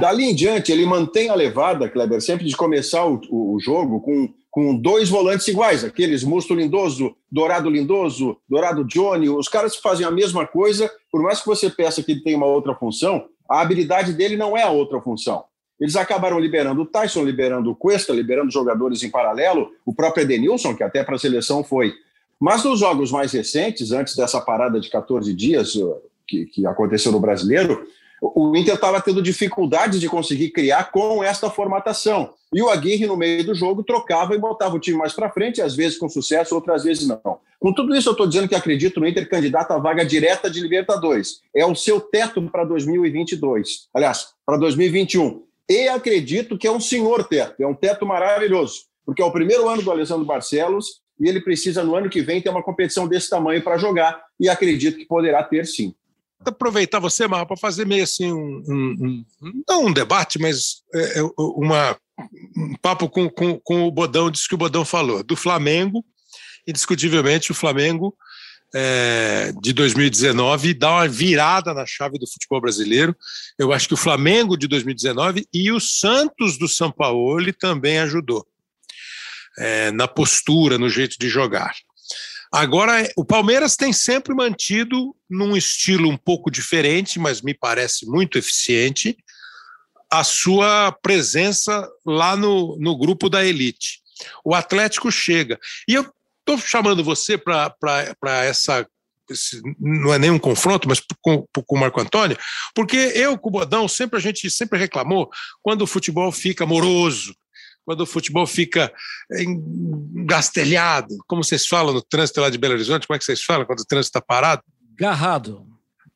[0.00, 4.00] Dali em diante, ele mantém a levada, Kleber, sempre de começar o, o, o jogo
[4.00, 10.06] com, com dois volantes iguais, aqueles Musto Lindoso, Dourado Lindoso, Dourado Johnny, os caras fazem
[10.06, 13.60] a mesma coisa, por mais que você peça que ele tenha uma outra função, a
[13.60, 15.44] habilidade dele não é a outra função.
[15.78, 20.74] Eles acabaram liberando o Tyson, liberando o Cuesta, liberando jogadores em paralelo, o próprio Edenilson,
[20.74, 21.92] que até para a seleção foi.
[22.40, 27.10] Mas nos jogos mais recentes, antes dessa parada de 14 dias uh, que, que aconteceu
[27.10, 27.86] no Brasileiro,
[28.20, 32.32] o Inter estava tendo dificuldades de conseguir criar com esta formatação.
[32.54, 35.60] E o Aguirre, no meio do jogo, trocava e botava o time mais para frente,
[35.60, 37.40] às vezes com sucesso, outras vezes não.
[37.58, 40.60] Com tudo isso, eu estou dizendo que acredito no Inter candidato à vaga direta de
[40.60, 41.40] Libertadores.
[41.52, 43.88] É o seu teto para 2022.
[43.92, 45.42] Aliás, para 2021.
[45.68, 49.68] E acredito que é um senhor teto, é um teto maravilhoso, porque é o primeiro
[49.68, 53.30] ano do Alessandro Barcelos e ele precisa, no ano que vem, ter uma competição desse
[53.30, 55.94] tamanho para jogar, e acredito que poderá ter sim
[56.44, 61.20] aproveitar você, Marra, para fazer meio assim um, um, um, não um debate, mas é,
[61.20, 61.96] é uma,
[62.56, 66.04] um papo com, com, com o Bodão, disso que o Bodão falou, do Flamengo,
[66.66, 68.16] indiscutivelmente o Flamengo
[68.74, 73.16] é, de 2019 dá uma virada na chave do futebol brasileiro.
[73.56, 78.44] Eu acho que o Flamengo de 2019 e o Santos do São Paulo também ajudou
[79.56, 81.72] é, na postura, no jeito de jogar.
[82.52, 88.38] Agora, o Palmeiras tem sempre mantido, num estilo um pouco diferente, mas me parece muito
[88.38, 89.16] eficiente,
[90.18, 94.00] a sua presença lá no, no grupo da elite.
[94.44, 95.58] O Atlético chega.
[95.88, 96.06] E eu
[96.40, 98.86] estou chamando você para essa
[99.30, 102.36] esse, não é nenhum confronto, mas com, com o Marco Antônio,
[102.74, 105.30] porque eu com o Bodão sempre a gente sempre reclamou
[105.62, 107.34] quando o futebol fica moroso,
[107.86, 108.92] quando o futebol fica
[109.30, 113.64] engastelhado, como vocês falam no trânsito lá de Belo Horizonte, como é que vocês falam
[113.64, 114.62] quando o trânsito está parado?
[114.94, 115.73] Garrado.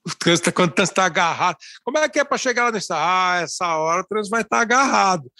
[0.08, 1.58] O trânsito, quando o trânsito está agarrado.
[1.84, 2.80] Como é que é para chegar lá?
[2.92, 5.30] Ah, essa hora o trânsito vai estar tá agarrado.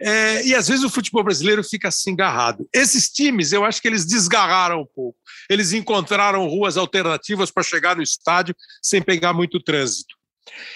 [0.00, 2.68] É, e às vezes o futebol brasileiro fica assim agarrado.
[2.72, 5.18] Esses times, eu acho que eles desgarraram um pouco.
[5.50, 10.14] Eles encontraram ruas alternativas para chegar no estádio sem pegar muito trânsito.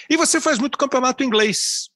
[0.09, 1.89] E você faz muito campeonato inglês.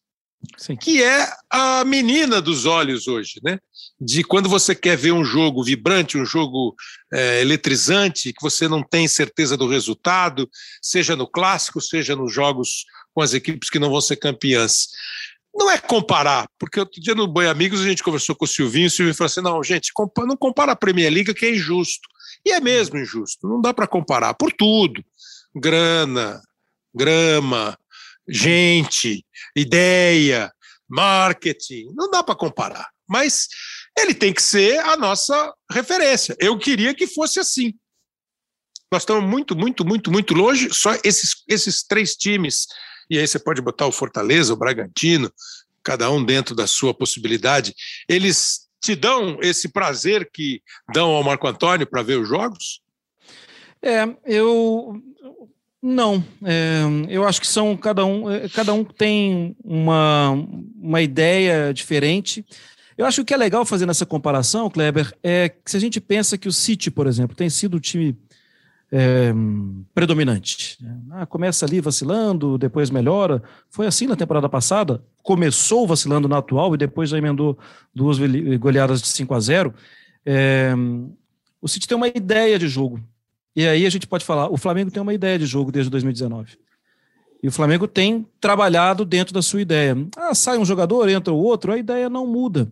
[0.57, 0.75] Sim.
[0.75, 3.59] que é a menina dos olhos hoje, né?
[3.99, 6.75] De quando você quer ver um jogo vibrante, um jogo
[7.13, 10.49] é, eletrizante, que você não tem certeza do resultado,
[10.81, 14.87] seja no clássico, seja nos jogos com as equipes que não vão ser campeãs.
[15.53, 18.87] Não é comparar, porque outro dia no Boi Amigos a gente conversou com o Silvinho,
[18.87, 22.07] o Silvinho falou assim: não, gente, não compara a Premier League que é injusto.
[22.45, 25.03] E é mesmo injusto, não dá para comparar por tudo:
[25.53, 26.41] grana,
[26.95, 27.77] grama,
[28.27, 30.51] gente, ideia,
[30.87, 32.89] marketing, não dá para comparar.
[33.07, 33.47] Mas
[33.97, 36.35] ele tem que ser a nossa referência.
[36.39, 37.73] Eu queria que fosse assim.
[38.91, 40.73] Nós estamos muito, muito, muito, muito longe.
[40.73, 42.67] Só esses, esses três times,
[43.09, 45.31] e aí você pode botar o Fortaleza, o Bragantino,
[45.83, 47.73] cada um dentro da sua possibilidade,
[48.07, 50.61] eles te dão esse prazer que
[50.93, 52.81] dão ao Marco Antônio para ver os jogos?
[53.81, 55.01] É, eu
[55.81, 60.31] não, é, eu acho que são cada um, é, cada um tem uma,
[60.79, 62.45] uma ideia diferente.
[62.95, 65.79] Eu acho que o que é legal fazer nessa comparação, Kleber, é que se a
[65.79, 68.15] gente pensa que o City, por exemplo, tem sido o time
[68.91, 69.33] é,
[69.93, 70.77] predominante.
[70.79, 70.99] Né?
[71.11, 73.41] Ah, começa ali vacilando, depois melhora.
[73.69, 75.01] Foi assim na temporada passada.
[75.23, 77.57] Começou vacilando na atual e depois já emendou
[77.95, 78.17] duas
[78.59, 79.73] goleadas de 5 a 0.
[80.23, 80.73] É,
[81.59, 82.99] o City tem uma ideia de jogo.
[83.55, 86.57] E aí a gente pode falar, o Flamengo tem uma ideia de jogo desde 2019.
[87.43, 89.97] E o Flamengo tem trabalhado dentro da sua ideia.
[90.15, 92.71] Ah, sai um jogador, entra o outro, a ideia não muda.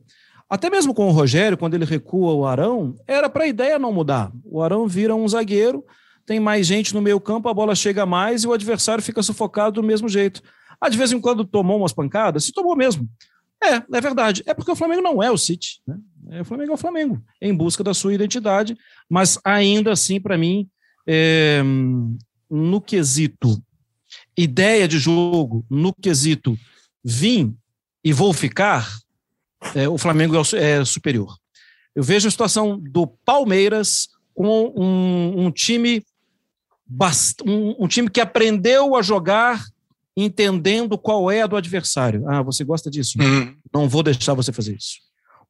[0.49, 3.91] Até mesmo com o Rogério, quando ele recua o Arão, era para a ideia não
[3.91, 4.31] mudar.
[4.45, 5.83] O Arão vira um zagueiro,
[6.25, 9.81] tem mais gente no meio campo, a bola chega mais e o adversário fica sufocado
[9.81, 10.41] do mesmo jeito.
[10.79, 12.45] Ah, de vez em quando tomou umas pancadas?
[12.45, 13.07] Se tomou mesmo.
[13.63, 14.43] É, é verdade.
[14.45, 15.81] É porque o Flamengo não é o City.
[15.85, 15.97] Né?
[16.29, 18.77] É, o Flamengo é o Flamengo, em busca da sua identidade,
[19.09, 20.69] mas ainda assim, para mim,
[21.07, 21.61] é,
[22.49, 23.61] no quesito
[24.37, 26.57] ideia de jogo, no quesito
[27.03, 27.55] vim
[28.03, 28.89] e vou ficar,
[29.75, 31.35] é, o Flamengo é, é, superior.
[31.95, 36.03] Eu vejo a situação do Palmeiras com um, um time
[37.45, 39.63] um, um time que aprendeu a jogar
[40.15, 42.27] entendendo qual é a do adversário.
[42.27, 43.17] Ah, você gosta disso?
[43.21, 43.55] Uhum.
[43.73, 44.97] Não vou deixar você fazer isso.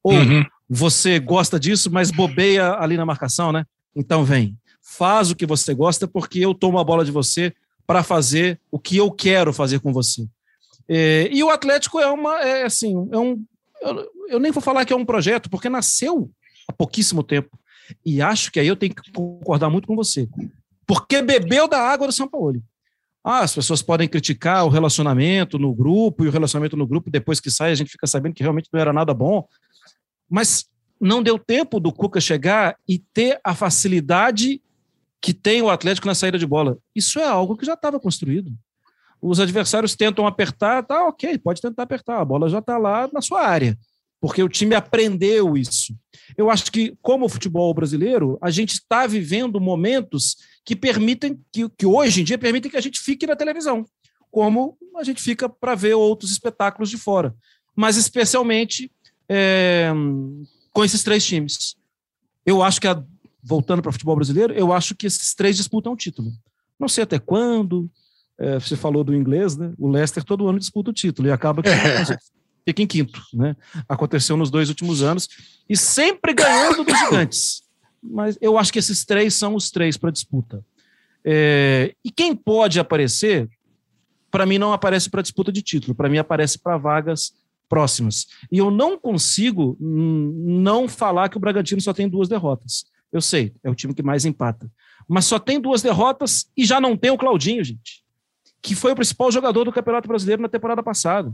[0.02, 0.44] Ou uhum.
[0.72, 3.64] Você gosta disso, mas bobeia ali na marcação, né?
[3.94, 7.52] Então vem, faz o que você gosta, porque eu tomo a bola de você
[7.84, 10.24] para fazer o que eu quero fazer com você.
[10.88, 13.44] É, e o Atlético é uma, é assim, é um,
[13.82, 16.30] eu, eu nem vou falar que é um projeto, porque nasceu
[16.68, 17.58] há pouquíssimo tempo.
[18.06, 20.28] E acho que aí eu tenho que concordar muito com você.
[20.86, 22.62] Porque bebeu da água do São Paulo.
[23.24, 27.40] Ah, as pessoas podem criticar o relacionamento no grupo, e o relacionamento no grupo, depois
[27.40, 29.46] que sai, a gente fica sabendo que realmente não era nada bom.
[30.30, 30.70] Mas
[31.00, 34.62] não deu tempo do Cuca chegar e ter a facilidade
[35.20, 36.78] que tem o Atlético na saída de bola.
[36.94, 38.52] Isso é algo que já estava construído.
[39.20, 43.20] Os adversários tentam apertar, tá ok, pode tentar apertar, a bola já está lá na
[43.20, 43.78] sua área,
[44.18, 45.94] porque o time aprendeu isso.
[46.38, 51.68] Eu acho que, como o futebol brasileiro, a gente está vivendo momentos que permitem, que,
[51.68, 53.84] que hoje em dia permitem que a gente fique na televisão,
[54.30, 57.34] como a gente fica para ver outros espetáculos de fora.
[57.76, 58.90] Mas especialmente
[59.30, 59.90] é,
[60.72, 61.76] com esses três times.
[62.44, 63.02] Eu acho que, a,
[63.42, 66.32] voltando para o futebol brasileiro, eu acho que esses três disputam o título.
[66.78, 67.88] Não sei até quando.
[68.38, 69.72] É, você falou do inglês, né?
[69.78, 72.04] O Leicester todo ano disputa o título e acaba que é.
[72.64, 73.54] fica em quinto, né?
[73.88, 75.28] Aconteceu nos dois últimos anos
[75.68, 77.70] e sempre ganhando dos gigantes
[78.02, 80.64] mas eu acho que esses três são os três para disputa.
[81.24, 83.48] É, e quem pode aparecer,
[84.30, 87.34] para mim não aparece para disputa de título, para mim aparece para vagas
[87.70, 88.26] próximas.
[88.50, 92.84] E eu não consigo não falar que o Bragantino só tem duas derrotas.
[93.12, 94.70] Eu sei, é o time que mais empata.
[95.08, 98.02] Mas só tem duas derrotas e já não tem o Claudinho, gente,
[98.60, 101.32] que foi o principal jogador do Campeonato Brasileiro na temporada passada.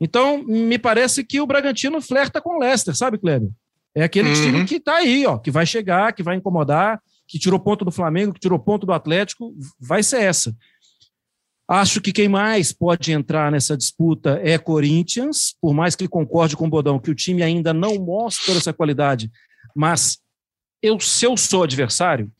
[0.00, 3.50] Então, me parece que o Bragantino flerta com o Leicester, sabe, Kleber?
[3.94, 4.34] É aquele uhum.
[4.34, 7.92] time que está aí, ó, que vai chegar, que vai incomodar, que tirou ponto do
[7.92, 10.54] Flamengo, que tirou ponto do Atlético, vai ser essa.
[11.66, 16.66] Acho que quem mais pode entrar nessa disputa é Corinthians, por mais que concorde com
[16.66, 19.30] o Bodão que o time ainda não mostra essa qualidade,
[19.74, 20.18] mas
[20.82, 22.30] eu, se eu sou adversário,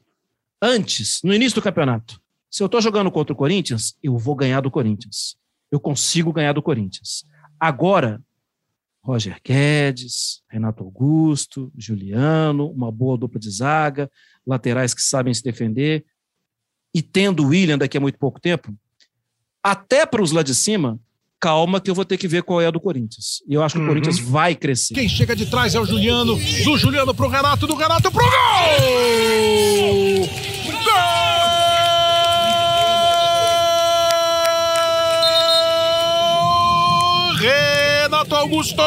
[0.60, 2.20] antes, no início do campeonato,
[2.50, 5.36] se eu estou jogando contra o Corinthians, eu vou ganhar do Corinthians.
[5.72, 7.24] Eu consigo ganhar do Corinthians.
[7.58, 8.22] Agora,
[9.02, 14.10] Roger Guedes, Renato Augusto, Juliano, uma boa dupla de zaga,
[14.46, 16.04] laterais que sabem se defender,
[16.94, 18.72] e tendo o William daqui a muito pouco tempo,
[19.64, 21.00] até para os lá de cima,
[21.40, 23.42] calma que eu vou ter que ver qual é a do Corinthians.
[23.48, 23.86] E eu acho que uhum.
[23.86, 24.92] o Corinthians vai crescer.
[24.92, 28.30] Quem chega de trás é o Juliano, do Juliano pro Renato, do Renato pro gol!
[30.84, 30.98] Gol!
[37.38, 38.82] Renato Augusto.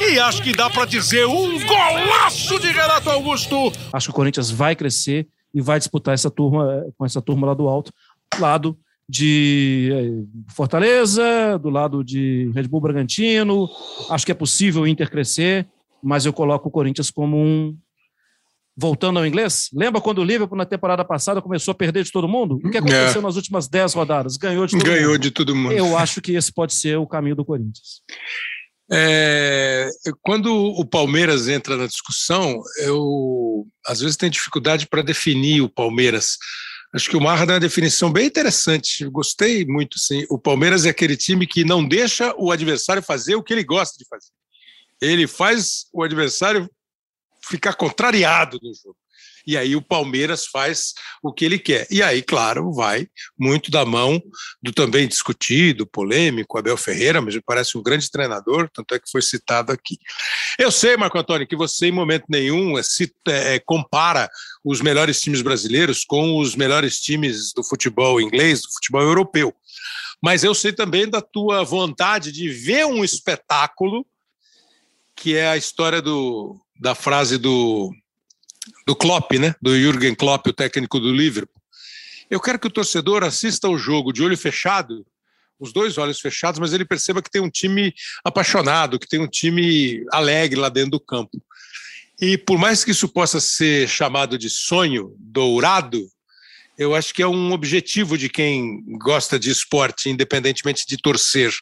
[0.00, 3.72] E acho que dá para dizer um golaço de Renato Augusto.
[3.92, 7.54] Acho que o Corinthians vai crescer e vai disputar essa turma com essa turma lá
[7.54, 7.92] do alto,
[8.38, 8.78] lado
[9.08, 13.68] de eh, Fortaleza, do lado de Red Bull Bragantino.
[14.08, 15.66] Acho que é possível o Inter crescer,
[16.02, 17.76] mas eu coloco o Corinthians como um.
[18.76, 22.26] Voltando ao inglês, lembra quando o Liverpool na temporada passada começou a perder de todo
[22.26, 22.56] mundo?
[22.56, 23.22] O que aconteceu é.
[23.22, 24.36] nas últimas dez rodadas?
[24.36, 25.06] Ganhou de todo Ganhou mundo.
[25.06, 25.72] Ganhou de todo mundo.
[25.72, 28.02] Eu acho que esse pode ser o caminho do Corinthians.
[28.90, 29.88] É,
[30.22, 36.36] quando o Palmeiras entra na discussão, eu às vezes tenho dificuldade para definir o Palmeiras.
[36.94, 39.04] Acho que o Marra dá uma definição bem interessante.
[39.06, 39.98] gostei muito.
[39.98, 40.24] Sim.
[40.30, 43.98] O Palmeiras é aquele time que não deixa o adversário fazer o que ele gosta
[43.98, 44.30] de fazer.
[45.00, 46.70] Ele faz o adversário
[47.42, 48.96] ficar contrariado no jogo.
[49.46, 51.86] E aí o Palmeiras faz o que ele quer.
[51.90, 53.06] E aí, claro, vai
[53.38, 54.22] muito da mão
[54.62, 59.10] do também discutido, polêmico, Abel Ferreira, mas me parece um grande treinador, tanto é que
[59.10, 59.98] foi citado aqui.
[60.58, 64.30] Eu sei, Marco Antônio, que você em momento nenhum se, é, compara
[64.64, 69.54] os melhores times brasileiros com os melhores times do futebol inglês, do futebol europeu.
[70.22, 74.06] Mas eu sei também da tua vontade de ver um espetáculo,
[75.14, 77.92] que é a história do, da frase do
[78.86, 79.54] do Klopp, né?
[79.60, 81.60] Do Jürgen Klopp, o técnico do Liverpool.
[82.30, 85.06] Eu quero que o torcedor assista ao jogo de olho fechado,
[85.58, 87.94] os dois olhos fechados, mas ele perceba que tem um time
[88.24, 91.42] apaixonado, que tem um time alegre lá dentro do campo.
[92.20, 96.06] E por mais que isso possa ser chamado de sonho dourado,
[96.76, 101.52] eu acho que é um objetivo de quem gosta de esporte, independentemente de torcer.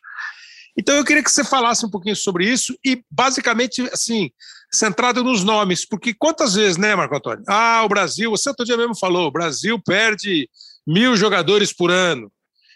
[0.79, 4.31] Então eu queria que você falasse um pouquinho sobre isso e basicamente assim
[4.73, 7.45] centrado nos nomes, porque quantas vezes, né, Marco Antônio?
[7.47, 10.49] Ah, o Brasil, você outro dia mesmo falou, o Brasil perde
[10.87, 12.33] mil jogadores por ano.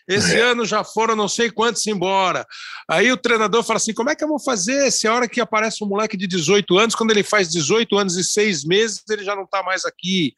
[0.09, 0.41] Esse é.
[0.41, 2.47] ano já foram não sei quantos embora.
[2.89, 5.41] Aí o treinador fala assim: como é que eu vou fazer se a hora que
[5.41, 9.25] aparece um moleque de 18 anos, quando ele faz 18 anos e seis meses, ele
[9.25, 10.35] já não está mais aqui?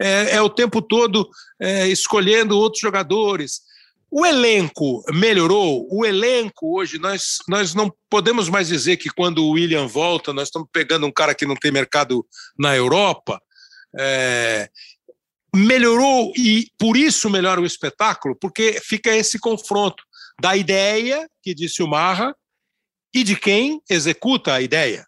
[0.00, 1.28] É, é, o tempo todo
[1.60, 3.62] é, escolhendo outros jogadores.
[4.10, 5.86] O elenco melhorou?
[5.90, 10.48] O elenco hoje, nós, nós não podemos mais dizer que quando o William volta, nós
[10.48, 12.26] estamos pegando um cara que não tem mercado
[12.58, 13.40] na Europa.
[13.98, 14.70] É,
[15.54, 20.02] melhorou e por isso melhora o espetáculo, porque fica esse confronto
[20.40, 22.34] da ideia, que disse o Marra,
[23.14, 25.06] e de quem executa a ideia.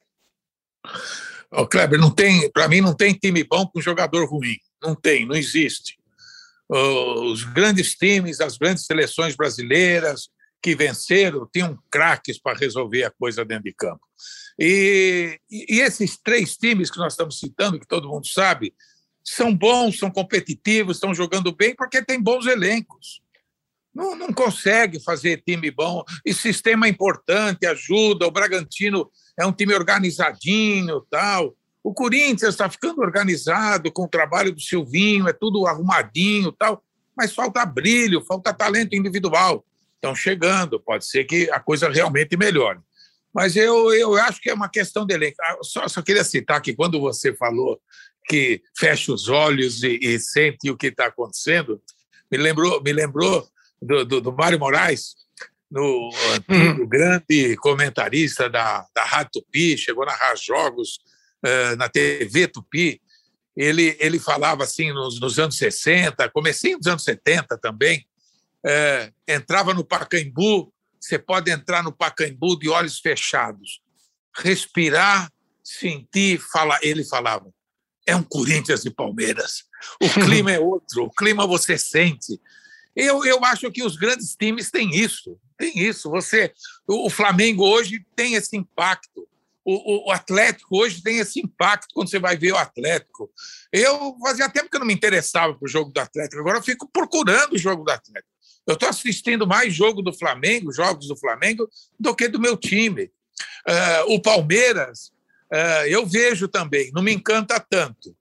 [1.51, 4.57] Oh, Kleber, não tem, para mim não tem time bom com jogador ruim.
[4.83, 6.00] Não tem, não existe
[6.71, 10.29] os grandes times, as grandes seleções brasileiras
[10.63, 14.01] que venceram tinham craques para resolver a coisa dentro de campo.
[14.59, 18.75] E, e, esses três times que nós estamos citando, que todo mundo sabe,
[19.25, 23.23] são bons, são competitivos, estão jogando bem porque tem bons elencos.
[23.93, 26.05] Não, não consegue fazer time bom.
[26.25, 28.27] E sistema é importante, ajuda.
[28.27, 31.57] O Bragantino é um time organizadinho, tal.
[31.83, 36.83] O Corinthians está ficando organizado com o trabalho do Silvinho, é tudo arrumadinho tal,
[37.17, 39.65] mas falta brilho, falta talento individual.
[39.95, 42.81] Estão chegando, pode ser que a coisa realmente melhore.
[43.33, 45.37] Mas eu, eu acho que é uma questão de elenco.
[45.41, 47.81] Ah, só, só queria citar que quando você falou
[48.29, 51.81] que fecha os olhos e, e sente o que está acontecendo,
[52.31, 53.47] me lembrou, me lembrou
[53.81, 55.15] do, do, do Mário Moraes,
[55.71, 56.89] no antigo, hum.
[56.89, 60.99] grande comentarista da, da Rádio Tupi, chegou a narrar jogos
[61.77, 63.01] na TV Tupi,
[63.57, 68.07] ele, ele falava assim nos, nos anos 60, comecinho dos anos 70 também,
[68.65, 73.81] é, entrava no Pacaembu, você pode entrar no Pacaembu de olhos fechados,
[74.37, 75.31] respirar,
[75.65, 76.79] sentir, falar.
[76.83, 77.51] Ele falava,
[78.07, 79.65] é um Corinthians e Palmeiras.
[80.01, 82.41] O clima é outro, o clima você sente.
[82.95, 86.11] Eu, eu acho que os grandes times têm isso, tem isso.
[86.11, 86.53] Você,
[86.87, 89.27] o Flamengo hoje tem esse impacto
[89.73, 93.31] o, o, Atlético hoje tem esse impacto quando você vai ver o Atlético.
[93.73, 96.63] Eu fazia tempo que eu não me interessava para o jogo do Atlético, agora eu
[96.63, 98.31] fico procurando o jogo do Atlético.
[98.67, 101.69] Eu estou assistindo mais jogo do Flamengo, jogos do Flamengo,
[101.99, 103.11] do que do meu time.
[103.67, 105.13] Uh, o Palmeiras,
[105.53, 108.15] uh, eu vejo também, não me encanta tanto,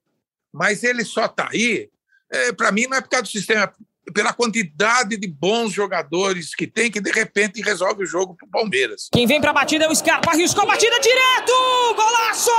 [0.52, 1.90] mas ele só está aí,
[2.32, 3.72] é, para mim, não é por causa do sistema
[4.14, 9.08] pela quantidade de bons jogadores que tem, que de repente resolve o jogo pro Palmeiras.
[9.12, 11.52] Quem vem pra batida é o Scarpa, arriscou a batida direto!
[11.94, 12.50] Golaço!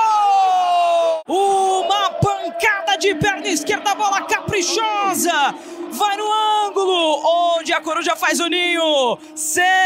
[1.28, 5.56] Uma pancada de perna esquerda, bola caprichosa!
[5.92, 6.24] Vai no
[6.68, 7.22] ângulo,
[7.58, 9.18] onde a coruja faz o ninho!
[9.36, 9.82] Sensacional!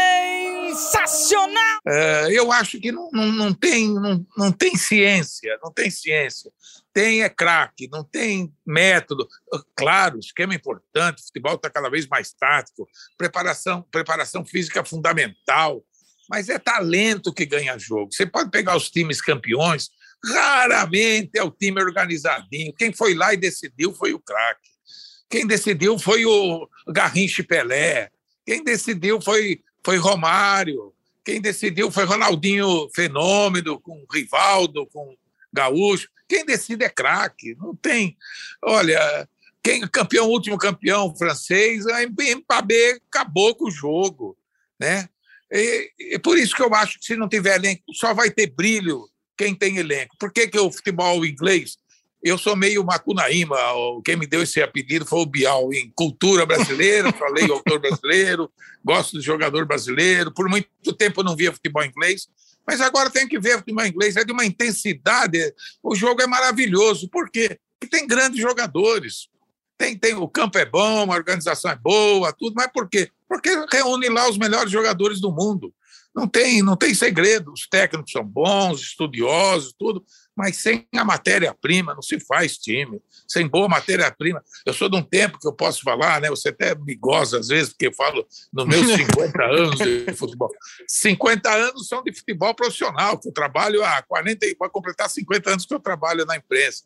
[1.86, 6.52] É, eu acho que não, não, não, tem, não, não tem ciência, não tem ciência
[6.96, 9.28] tem é craque, não tem método.
[9.76, 12.88] Claro, esquema importante, futebol está cada vez mais tático,
[13.18, 15.84] preparação, preparação física fundamental.
[16.30, 18.10] mas é talento que ganha jogo.
[18.10, 19.90] Você pode pegar os times campeões,
[20.24, 22.72] raramente é o time organizadinho.
[22.72, 24.70] Quem foi lá e decidiu foi o craque.
[25.28, 28.10] Quem decidiu foi o Garrinche Pelé.
[28.46, 30.94] Quem decidiu foi, foi Romário.
[31.22, 35.14] Quem decidiu foi Ronaldinho Fenômeno, com Rivaldo, com
[35.52, 36.08] Gaúcho.
[36.28, 37.54] Quem decide é craque.
[37.58, 38.16] Não tem.
[38.62, 39.28] Olha,
[39.62, 44.36] quem campeão, último campeão francês, a Mbappé acabou com o jogo,
[44.78, 45.08] né?
[45.50, 48.48] E, e, por isso que eu acho que se não tiver elenco, só vai ter
[48.48, 50.16] brilho quem tem elenco.
[50.18, 51.76] Por que, que o futebol inglês
[52.22, 53.56] eu sou meio macunaíma,
[54.04, 58.50] quem me deu esse apelido foi o Bial, em cultura brasileira, falei autor brasileiro,
[58.84, 60.68] gosto do jogador brasileiro, por muito
[60.98, 62.28] tempo eu não via futebol inglês,
[62.66, 67.08] mas agora tenho que ver futebol inglês, é de uma intensidade, o jogo é maravilhoso,
[67.08, 67.58] por quê?
[67.78, 69.28] Porque tem grandes jogadores,
[69.78, 73.10] tem, tem, o campo é bom, a organização é boa, tudo, mas por quê?
[73.28, 75.72] Porque reúne lá os melhores jogadores do mundo.
[76.14, 77.52] Não tem, não tem segredo.
[77.52, 80.02] Os técnicos são bons, estudiosos, tudo,
[80.34, 83.02] mas sem a matéria-prima não se faz time.
[83.26, 84.42] Sem boa matéria-prima.
[84.64, 86.28] Eu sou de um tempo que eu posso falar, né?
[86.30, 90.50] Você até me goza às vezes, porque eu falo nos meus 50 anos de futebol.
[90.86, 95.66] 50 anos são de futebol profissional, que eu trabalho há 40, vai completar 50 anos
[95.66, 96.84] que eu trabalho na imprensa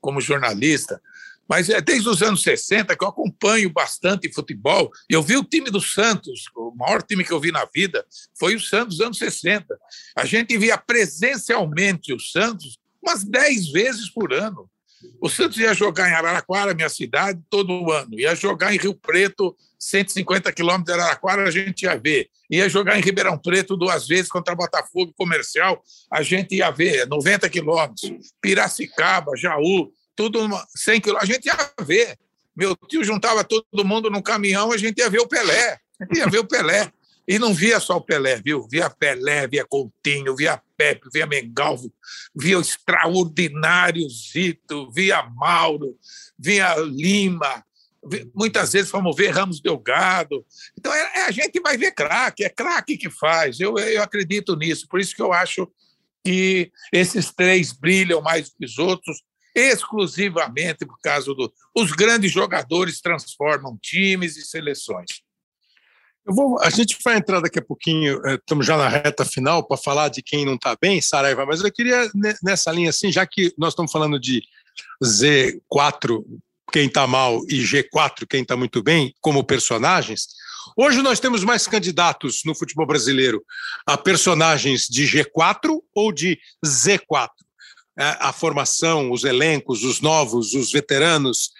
[0.00, 1.00] como jornalista.
[1.48, 4.88] Mas é desde os anos 60 que eu acompanho bastante futebol.
[5.08, 8.06] Eu vi o time do Santos, o maior time que eu vi na vida
[8.38, 9.66] foi o Santos dos anos 60.
[10.14, 14.70] A gente via presencialmente o Santos umas 10 vezes por ano.
[15.20, 18.18] O Santos ia jogar em Araraquara, minha cidade, todo ano.
[18.18, 22.28] Ia jogar em Rio Preto, 150 quilômetros de Araraquara, a gente ia ver.
[22.50, 25.82] Ia jogar em Ribeirão Preto duas vezes contra Botafogo Comercial,
[26.12, 28.10] a gente ia ver, 90 quilômetros.
[28.40, 30.40] Piracicaba, Jaú, tudo
[30.76, 31.30] 100 quilômetros.
[31.30, 32.18] A gente ia ver.
[32.54, 35.78] Meu tio juntava todo mundo no caminhão, a gente ia ver o Pelé.
[36.14, 36.92] Ia ver o Pelé.
[37.26, 38.66] E não via só o Pelé, viu?
[38.68, 41.92] Via Pelé, via Coutinho, via Pepe, via Mengalvo,
[42.34, 45.94] via o extraordinário Zito, via Mauro,
[46.38, 47.62] via Lima.
[48.34, 50.42] Muitas vezes fomos ver Ramos Delgado.
[50.78, 53.60] Então, é, é a gente vai ver craque, é craque que faz.
[53.60, 54.88] Eu, eu acredito nisso.
[54.88, 55.70] Por isso que eu acho
[56.24, 59.22] que esses três brilham mais que os outros
[59.54, 61.52] exclusivamente por causa do.
[61.94, 65.20] Grandes jogadores transformam times e seleções.
[66.32, 69.76] Vou, a gente vai entrar daqui a pouquinho, eh, estamos já na reta final para
[69.76, 72.08] falar de quem não está bem, Saraiva, mas eu queria
[72.42, 74.40] nessa linha assim, já que nós estamos falando de
[75.02, 76.24] Z4,
[76.72, 80.28] quem está mal, e G4, quem está muito bem, como personagens,
[80.76, 83.42] hoje nós temos mais candidatos no futebol brasileiro
[83.84, 87.28] a personagens de G4 ou de Z4?
[87.98, 91.50] É, a formação, os elencos, os novos, os veteranos.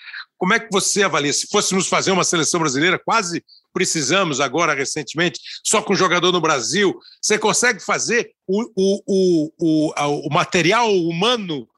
[0.40, 1.34] Como é que você avalia?
[1.34, 6.98] Se fôssemos fazer uma seleção brasileira, quase precisamos agora, recentemente, só com jogador no Brasil,
[7.20, 11.68] você consegue fazer o, o, o, o, o material humano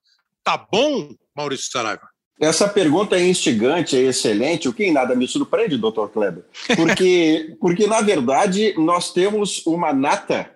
[0.45, 2.09] tá bom, Maurício Saraiva?
[2.41, 6.45] Essa pergunta é instigante, é excelente, o que em nada me surpreende, doutor Kleber,
[6.77, 10.55] porque, porque, na verdade, nós temos uma nata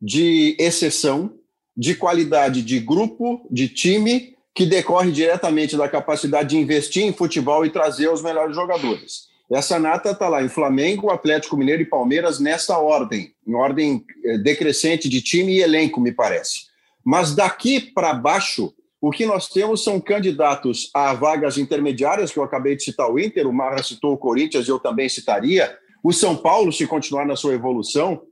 [0.00, 1.34] de exceção
[1.76, 7.64] de qualidade de grupo, de time, que decorre diretamente da capacidade de investir em futebol
[7.64, 9.28] e trazer os melhores jogadores.
[9.48, 14.36] Essa nata está lá em Flamengo, Atlético Mineiro e Palmeiras nessa ordem, em ordem eh,
[14.38, 16.62] decrescente de time e elenco, me parece.
[17.04, 22.42] Mas daqui para baixo, o que nós temos são candidatos a vagas intermediárias, que eu
[22.42, 25.72] acabei de citar o Inter, o Marra citou o Corinthians, eu também citaria.
[26.02, 28.22] O São Paulo, se continuar na sua evolução,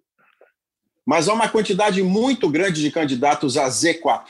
[1.06, 4.24] mas há uma quantidade muito grande de candidatos a Z4.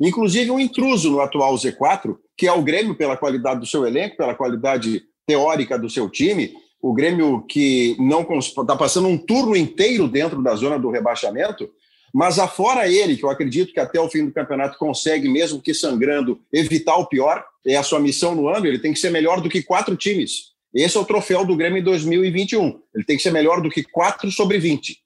[0.00, 4.16] Inclusive um intruso no atual Z4, que é o Grêmio pela qualidade do seu elenco,
[4.16, 10.06] pela qualidade teórica do seu time, o Grêmio que não está passando um turno inteiro
[10.06, 11.70] dentro da zona do rebaixamento,
[12.12, 15.74] mas afora ele, que eu acredito que até o fim do campeonato consegue, mesmo que
[15.74, 19.40] sangrando, evitar o pior, é a sua missão no ano, ele tem que ser melhor
[19.40, 20.52] do que quatro times.
[20.74, 22.80] Esse é o troféu do Grêmio em 2021.
[22.94, 24.98] Ele tem que ser melhor do que quatro sobre 20.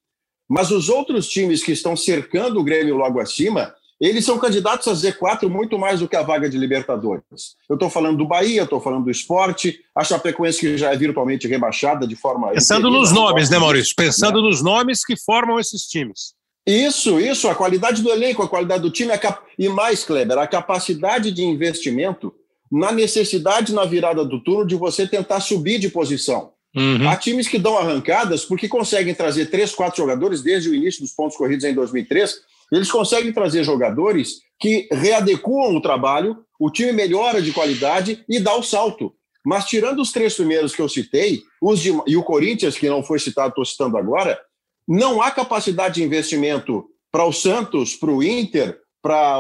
[0.49, 4.93] Mas os outros times que estão cercando o Grêmio logo acima, eles são candidatos a
[4.93, 7.57] Z4 muito mais do que a vaga de Libertadores.
[7.69, 11.49] Eu estou falando do Bahia, estou falando do esporte, a Chapecoense que já é virtualmente
[11.49, 12.51] rebaixada de forma.
[12.51, 13.95] Pensando nos nomes, né, Maurício?
[13.97, 14.49] Pensando né?
[14.49, 16.33] nos nomes que formam esses times.
[16.67, 19.41] Isso, isso, a qualidade do elenco, a qualidade do time, cap...
[19.59, 22.33] e mais, Kleber, a capacidade de investimento
[22.71, 26.53] na necessidade na virada do turno de você tentar subir de posição.
[26.77, 27.09] Uhum.
[27.09, 31.13] Há times que dão arrancadas porque conseguem trazer três, quatro jogadores desde o início dos
[31.13, 32.37] pontos corridos em 2003.
[32.71, 38.55] Eles conseguem trazer jogadores que readequam o trabalho, o time melhora de qualidade e dá
[38.55, 39.15] o salto.
[39.45, 43.03] Mas tirando os três primeiros que eu citei, os de, e o Corinthians, que não
[43.03, 44.39] foi citado, estou citando agora,
[44.87, 49.39] não há capacidade de investimento para o Santos, para o Inter, para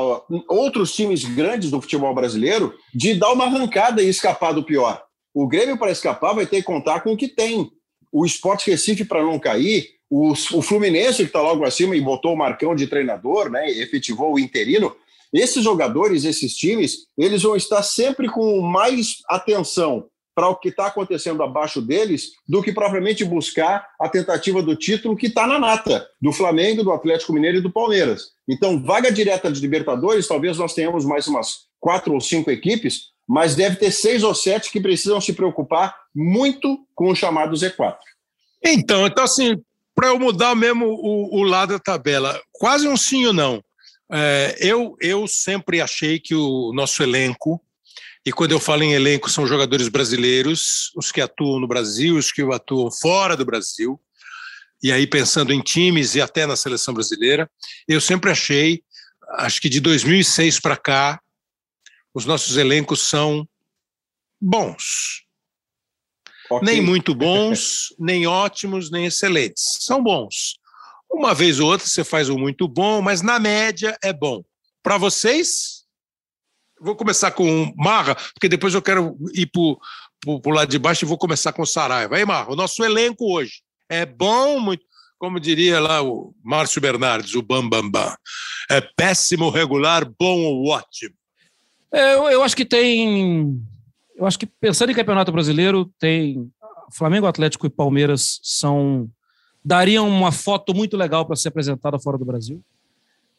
[0.48, 5.02] outros times grandes do futebol brasileiro, de dar uma arrancada e escapar do pior.
[5.34, 7.70] O Grêmio, para escapar, vai ter que contar com o que tem.
[8.10, 12.32] O Esporte Recife, para não cair, o, o Fluminense, que está logo acima e botou
[12.32, 14.94] o Marcão de treinador, né, efetivou o interino.
[15.32, 20.86] Esses jogadores, esses times, eles vão estar sempre com mais atenção para o que está
[20.86, 26.08] acontecendo abaixo deles do que propriamente buscar a tentativa do título que está na nata,
[26.22, 28.28] do Flamengo, do Atlético Mineiro e do Palmeiras.
[28.48, 33.56] Então, vaga direta de Libertadores, talvez nós tenhamos mais umas quatro ou cinco equipes, mas
[33.56, 37.96] deve ter seis ou sete que precisam se preocupar muito com o chamado Z4.
[38.64, 39.56] Então, então assim,
[39.98, 43.60] para eu mudar mesmo o, o, lado da tabela, quase um sim ou não.
[44.12, 47.60] É, eu, eu sempre achei que o nosso elenco,
[48.24, 52.30] e quando eu falo em elenco, são jogadores brasileiros, os que atuam no Brasil, os
[52.30, 54.00] que atuam fora do Brasil,
[54.80, 57.50] e aí pensando em times e até na seleção brasileira,
[57.88, 58.84] eu sempre achei,
[59.30, 61.20] acho que de 2006 para cá,
[62.14, 63.48] os nossos elencos são
[64.40, 65.24] bons.
[66.50, 66.66] Okay.
[66.66, 69.78] Nem muito bons, nem ótimos, nem excelentes.
[69.80, 70.58] São bons.
[71.10, 74.42] Uma vez ou outra você faz um muito bom, mas na média é bom.
[74.82, 75.84] Para vocês,
[76.80, 81.08] vou começar com Marra, porque depois eu quero ir para o lado de baixo e
[81.08, 82.16] vou começar com o Saraiva.
[82.16, 84.84] Aí, Marra, o nosso elenco hoje é bom, muito,
[85.18, 87.90] como diria lá o Márcio Bernardes, o Bambambam.
[87.90, 88.16] Bam, bam.
[88.70, 91.14] É péssimo, regular, bom ou ótimo.
[91.92, 93.60] É, eu, eu acho que tem.
[94.18, 96.50] Eu acho que pensando em campeonato brasileiro, tem.
[96.92, 99.08] Flamengo, Atlético e Palmeiras são.
[99.64, 102.62] dariam uma foto muito legal para ser apresentada fora do Brasil.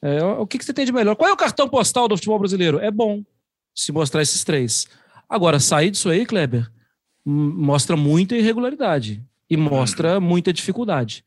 [0.02, 1.16] É, o que, que você tem de melhor?
[1.16, 2.80] Qual é o cartão postal do futebol brasileiro?
[2.80, 3.22] É bom
[3.76, 4.88] se mostrar esses três.
[5.28, 6.72] Agora, sair disso aí, Kleber,
[7.26, 11.26] mostra muita irregularidade e mostra muita dificuldade.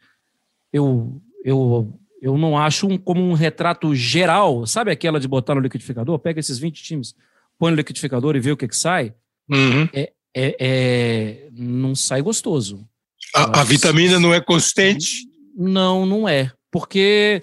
[0.72, 1.92] Eu, eu
[2.22, 6.20] eu não acho um, como um retrato geral, sabe aquela de botar no liquidificador?
[6.20, 7.16] Pega esses 20 times,
[7.59, 9.12] põe no liquidificador e vê o que, que sai.
[9.51, 9.88] Uhum.
[9.93, 12.86] É, é, é, não sai gostoso.
[13.34, 15.26] A, a vitamina não é consistente?
[15.57, 16.51] Não, não é.
[16.70, 17.43] Porque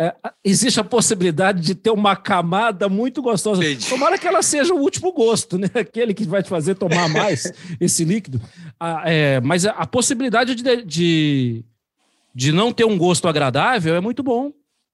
[0.00, 3.64] é, existe a possibilidade de ter uma camada muito gostosa.
[3.64, 3.88] Entendi.
[3.88, 5.68] Tomara que ela seja o último gosto, né?
[5.74, 8.40] Aquele que vai te fazer tomar mais esse líquido.
[8.78, 11.64] Ah, é, mas a, a possibilidade de, de,
[12.32, 14.52] de não ter um gosto agradável é muito bom,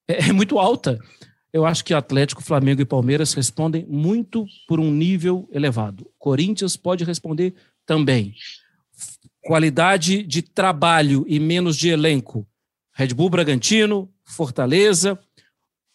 [0.09, 0.99] é, é muito alta.
[1.55, 6.11] Eu acho que Atlético, Flamengo e Palmeiras respondem muito por um nível elevado.
[6.19, 7.55] Corinthians pode responder
[7.87, 8.35] também.
[9.41, 12.45] Qualidade de trabalho e menos de elenco.
[12.93, 15.17] Red Bull Bragantino, Fortaleza.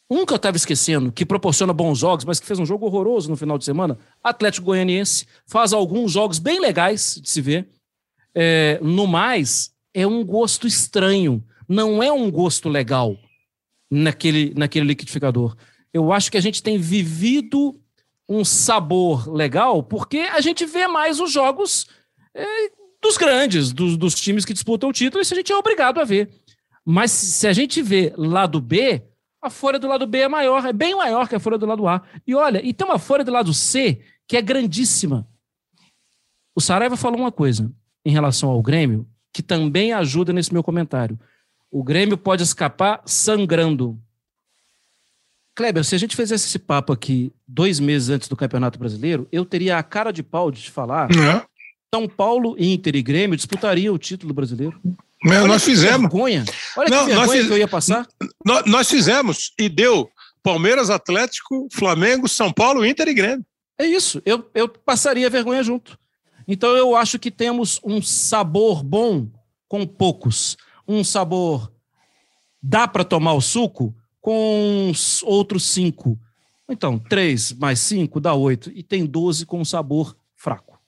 [0.10, 3.30] Um que eu estava esquecendo, que proporciona bons jogos, mas que fez um jogo horroroso
[3.30, 7.68] no final de semana, Atlético Goianiense, faz alguns jogos bem legais de se ver.
[8.34, 13.18] É, no mais, é um gosto estranho, não é um gosto legal
[13.90, 15.56] naquele, naquele liquidificador.
[15.94, 17.80] Eu acho que a gente tem vivido
[18.28, 21.88] um sabor legal porque a gente vê mais os jogos
[22.34, 22.46] é,
[23.02, 26.04] dos grandes, dos, dos times que disputam o título, isso a gente é obrigado a
[26.04, 26.30] ver.
[26.86, 29.04] Mas se a gente vê lado B,
[29.42, 31.88] a folha do lado B é maior, é bem maior que a folha do lado
[31.88, 32.04] A.
[32.26, 35.28] E olha, e tem uma folha do lado C que é grandíssima.
[36.56, 37.72] O Saraiva falou uma coisa
[38.06, 41.20] em relação ao Grêmio que também ajuda nesse meu comentário.
[41.72, 44.00] O Grêmio pode escapar sangrando.
[45.56, 49.46] Kleber, se a gente fizesse esse papo aqui dois meses antes do Campeonato Brasileiro, eu
[49.46, 51.10] teria a cara de pau de te falar.
[51.12, 51.46] É.
[51.94, 54.80] São Paulo, Inter e Grêmio disputariam o título brasileiro.
[55.24, 56.02] Mas nós fizemos.
[56.02, 56.46] Vergonha.
[56.78, 57.48] Olha Não, que vergonha fiz...
[57.48, 58.08] que eu ia passar.
[58.46, 60.10] Nós, nós fizemos e deu
[60.42, 63.46] Palmeiras, Atlético, Flamengo, São Paulo, Inter e Grêmio.
[63.78, 64.22] É isso.
[64.26, 66.00] Eu, eu passaria vergonha junto.
[66.48, 69.28] Então eu acho que temos um sabor bom
[69.68, 70.58] com poucos.
[70.90, 71.72] Um sabor
[72.62, 74.92] dá para tomar o suco com
[75.24, 76.20] outros cinco.
[76.68, 78.72] Então, três mais cinco dá oito.
[78.72, 80.80] E tem doze com sabor fraco.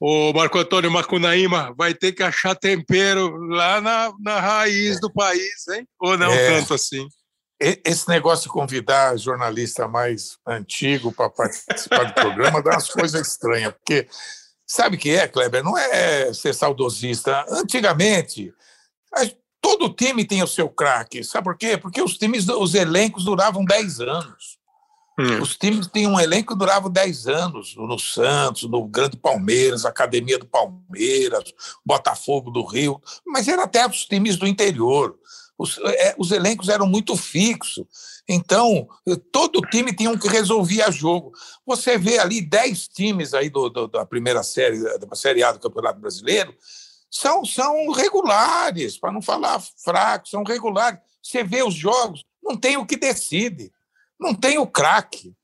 [0.00, 5.68] O Marco Antônio Macunaíma vai ter que achar tempero lá na, na raiz do país,
[5.68, 5.86] hein?
[6.00, 7.06] Ou não é, tanto assim?
[7.60, 13.74] Esse negócio de convidar jornalista mais antigo para participar do programa dá umas coisas estranhas,
[13.74, 14.08] porque
[14.72, 15.62] Sabe o que é, Kleber?
[15.62, 17.44] Não é ser saudosista.
[17.50, 18.54] Antigamente,
[19.60, 21.22] todo time tem o seu craque.
[21.22, 21.78] Sabe por quê?
[21.78, 24.58] Porque os times, os elencos duravam 10 anos.
[25.18, 25.42] Hum.
[25.42, 30.38] Os times tinham um elenco que durava 10 anos, no Santos, no Grande Palmeiras, Academia
[30.38, 31.52] do Palmeiras,
[31.84, 35.16] Botafogo do Rio, mas era até os times do interior.
[35.58, 37.86] Os, é, os elencos eram muito fixos.
[38.26, 38.88] Então,
[39.30, 41.32] todo time tinha um que resolvia jogo.
[41.66, 45.60] Você vê ali 10 times aí do, do, da primeira série, da Série A do
[45.60, 46.54] Campeonato Brasileiro,
[47.12, 50.98] são, são regulares, para não falar fracos, são regulares.
[51.22, 53.70] Você vê os jogos, não tem o que decide,
[54.18, 55.34] não tem o craque.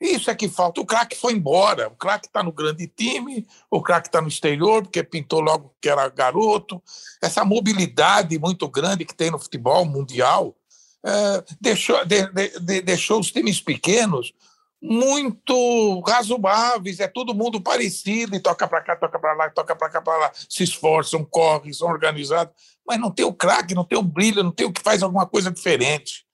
[0.00, 0.80] Isso é que falta.
[0.80, 1.88] O craque foi embora.
[1.88, 5.88] O craque está no grande time, o craque está no exterior, porque pintou logo que
[5.88, 6.80] era garoto.
[7.20, 10.56] Essa mobilidade muito grande que tem no futebol mundial
[11.04, 12.26] é, deixou, de,
[12.60, 14.32] de, deixou os times pequenos
[14.80, 19.90] muito razoáveis, é todo mundo parecido, e toca para cá, toca para lá, toca para
[19.90, 22.54] cá, para lá, se esforçam, correm, são organizados,
[22.86, 25.26] mas não tem o craque, não tem o brilho, não tem o que faz alguma
[25.26, 26.24] coisa diferente.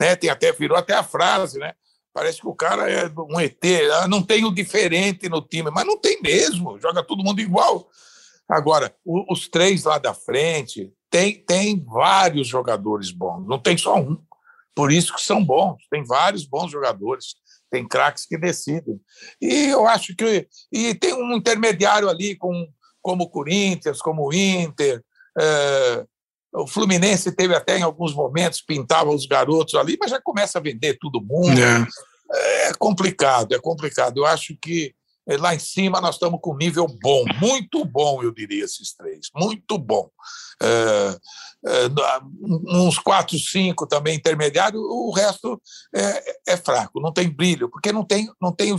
[0.00, 0.16] Né?
[0.16, 1.74] Tem até, virou até a frase, né?
[2.12, 3.64] Parece que o cara é um ET,
[4.02, 7.88] ah, não tem o diferente no time, mas não tem mesmo, joga todo mundo igual.
[8.48, 14.20] Agora, os três lá da frente, tem, tem vários jogadores bons, não tem só um.
[14.74, 17.36] Por isso que são bons, tem vários bons jogadores
[17.70, 19.00] tem craques que decidem.
[19.40, 22.66] E eu acho que e tem um intermediário ali com
[23.02, 25.02] como o Corinthians, como o Inter,
[25.38, 26.04] é,
[26.52, 30.62] o Fluminense teve até em alguns momentos pintava os garotos ali, mas já começa a
[30.62, 31.58] vender todo mundo.
[31.58, 32.68] É.
[32.68, 34.18] é complicado, é complicado.
[34.18, 34.94] Eu acho que
[35.36, 39.28] lá em cima nós estamos com um nível bom, muito bom, eu diria, esses três,
[39.34, 40.10] muito bom.
[40.62, 41.16] É,
[41.66, 41.90] é,
[42.68, 45.60] uns quatro, cinco também intermediário, o resto
[45.94, 48.74] é, é, fraco, não tem brilho, porque não tem, não tem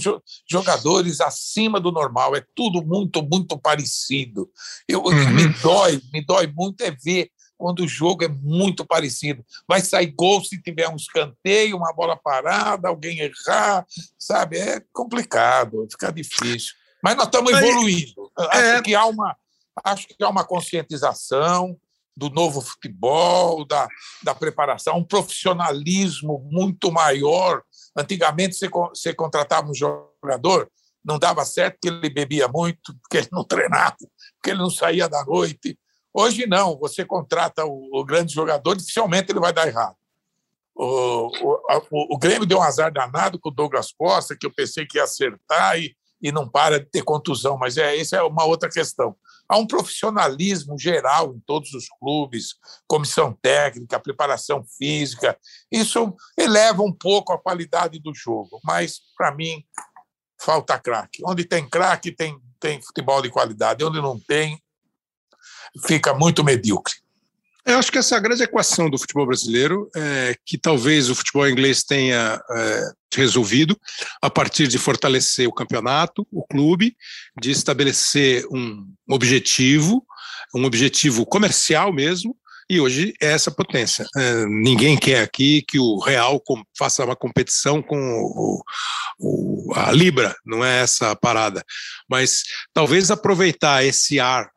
[0.49, 4.49] jogadores acima do normal, é tudo muito, muito parecido.
[4.87, 5.29] Eu, uhum.
[5.31, 7.29] Me dói, me dói muito é ver
[7.61, 9.45] quando o jogo é muito parecido.
[9.67, 13.85] Vai sair gol se tiver um escanteio, uma bola parada, alguém errar,
[14.17, 14.57] sabe?
[14.57, 16.73] É complicado, fica difícil.
[17.03, 18.31] Mas nós estamos evoluindo.
[18.35, 18.81] Acho é.
[18.81, 19.37] que há uma,
[19.83, 21.77] acho que há uma conscientização
[22.17, 23.87] do novo futebol, da,
[24.23, 27.61] da preparação, um profissionalismo muito maior.
[27.95, 30.67] Antigamente, você, você contratava um jogador,
[31.05, 33.95] não dava certo porque ele bebia muito, porque ele não treinava,
[34.35, 35.77] porque ele não saía da noite,
[36.13, 39.95] Hoje não, você contrata o, o grande jogador, dificilmente ele vai dar errado.
[40.75, 44.85] O, o, o, Grêmio deu um azar danado com o Douglas Costa, que eu pensei
[44.85, 48.45] que ia acertar e, e não para de ter contusão, mas é, essa é uma
[48.45, 49.15] outra questão.
[49.47, 52.55] Há um profissionalismo geral em todos os clubes,
[52.87, 55.37] comissão técnica, preparação física.
[55.69, 59.63] Isso eleva um pouco a qualidade do jogo, mas, para mim,
[60.39, 61.21] falta craque.
[61.25, 63.83] Onde tem craque, tem, tem futebol de qualidade.
[63.83, 64.61] Onde não tem,
[65.85, 66.93] fica muito medíocre.
[67.65, 71.15] Eu acho que essa é a grande equação do futebol brasileiro, é, que talvez o
[71.15, 73.79] futebol inglês tenha é, resolvido
[74.19, 76.95] a partir de fortalecer o campeonato, o clube,
[77.39, 80.03] de estabelecer um objetivo,
[80.55, 82.35] um objetivo comercial mesmo,
[82.67, 84.07] e hoje é essa potência.
[84.17, 86.41] É, ninguém quer aqui que o Real
[86.75, 88.63] faça uma competição com o,
[89.19, 91.63] o, a Libra, não é essa a parada.
[92.09, 92.43] Mas
[92.73, 94.49] talvez aproveitar esse ar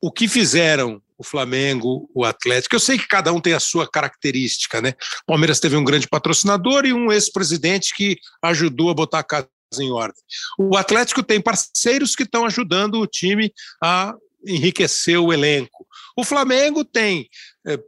[0.00, 2.74] o que fizeram o Flamengo, o Atlético.
[2.74, 4.94] Eu sei que cada um tem a sua característica, né?
[5.22, 9.48] O Palmeiras teve um grande patrocinador e um ex-presidente que ajudou a botar a casa
[9.78, 10.20] em ordem.
[10.58, 14.14] O Atlético tem parceiros que estão ajudando o time a
[14.46, 15.86] enriquecer o elenco.
[16.16, 17.28] O Flamengo tem
[17.66, 17.78] é,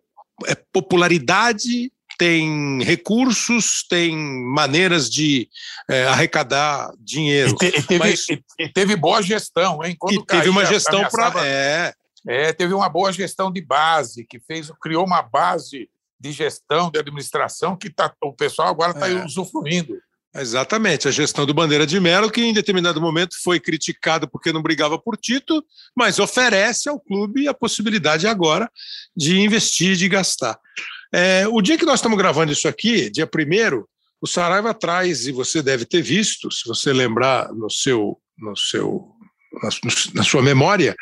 [0.46, 5.48] é, popularidade, tem recursos, tem maneiras de
[5.90, 7.52] é, arrecadar dinheiro.
[7.52, 9.96] E, te, e, teve, Mas, e, teve, boa gestão, hein?
[9.98, 11.46] Quando e teve uma gestão para.
[11.46, 11.94] É,
[12.26, 16.98] é, teve uma boa gestão de base, que fez, criou uma base de gestão, de
[16.98, 19.24] administração, que tá, o pessoal agora está é.
[19.24, 19.98] usufruindo.
[20.34, 24.62] Exatamente, a gestão do Bandeira de Melo, que em determinado momento foi criticado porque não
[24.62, 25.62] brigava por título,
[25.94, 28.70] mas oferece ao clube a possibilidade agora
[29.14, 30.58] de investir, de gastar.
[31.12, 33.84] É, o dia que nós estamos gravando isso aqui, dia 1
[34.22, 39.10] o Saraiva traz, e você deve ter visto, se você lembrar no seu, no seu,
[39.60, 39.68] na,
[40.14, 40.96] na sua memória,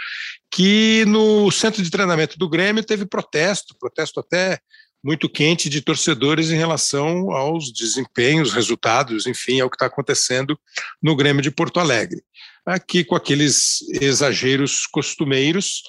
[0.50, 4.58] que no centro de treinamento do Grêmio teve protesto, protesto até
[5.02, 10.58] muito quente de torcedores em relação aos desempenhos, resultados, enfim, ao que está acontecendo
[11.02, 12.22] no Grêmio de Porto Alegre.
[12.66, 15.82] Aqui com aqueles exageros costumeiros,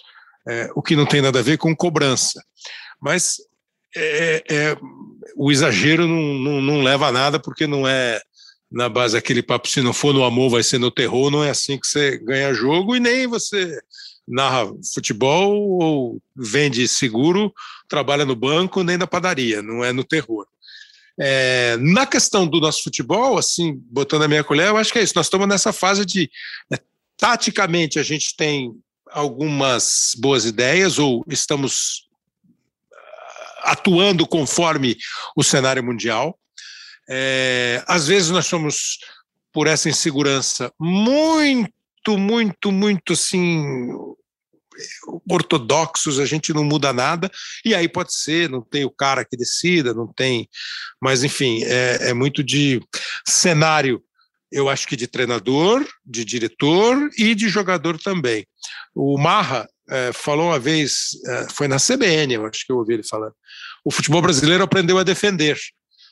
[0.47, 2.41] é, o que não tem nada a ver com cobrança.
[3.01, 3.37] Mas
[3.95, 4.77] é, é,
[5.35, 8.21] o exagero não, não, não leva a nada, porque não é
[8.71, 11.49] na base aquele papo, se não for no amor, vai ser no terror, não é
[11.49, 13.77] assim que você ganha jogo, e nem você
[14.27, 17.53] narra futebol ou vende seguro,
[17.87, 20.45] trabalha no banco, nem na padaria, não é no terror.
[21.19, 25.03] É, na questão do nosso futebol, assim, botando a minha colher, eu acho que é
[25.03, 25.13] isso.
[25.15, 26.29] Nós estamos nessa fase de.
[26.69, 26.77] Né,
[27.17, 28.71] taticamente, a gente tem
[29.11, 32.07] algumas boas ideias, ou estamos
[32.91, 34.97] ah, atuando conforme
[35.35, 36.39] o cenário mundial.
[37.09, 38.99] É, às vezes nós somos,
[39.51, 43.93] por essa insegurança, muito, muito, muito assim,
[45.29, 47.29] ortodoxos, a gente não muda nada,
[47.65, 50.49] e aí pode ser, não tem o cara que decida, não tem.
[51.01, 52.81] Mas, enfim, é, é muito de
[53.27, 54.03] cenário
[54.51, 58.45] eu acho que de treinador, de diretor e de jogador também.
[58.93, 62.95] O Marra é, falou uma vez, é, foi na CBN, eu acho que eu ouvi
[62.95, 63.33] ele falando,
[63.85, 65.57] o futebol brasileiro aprendeu a defender,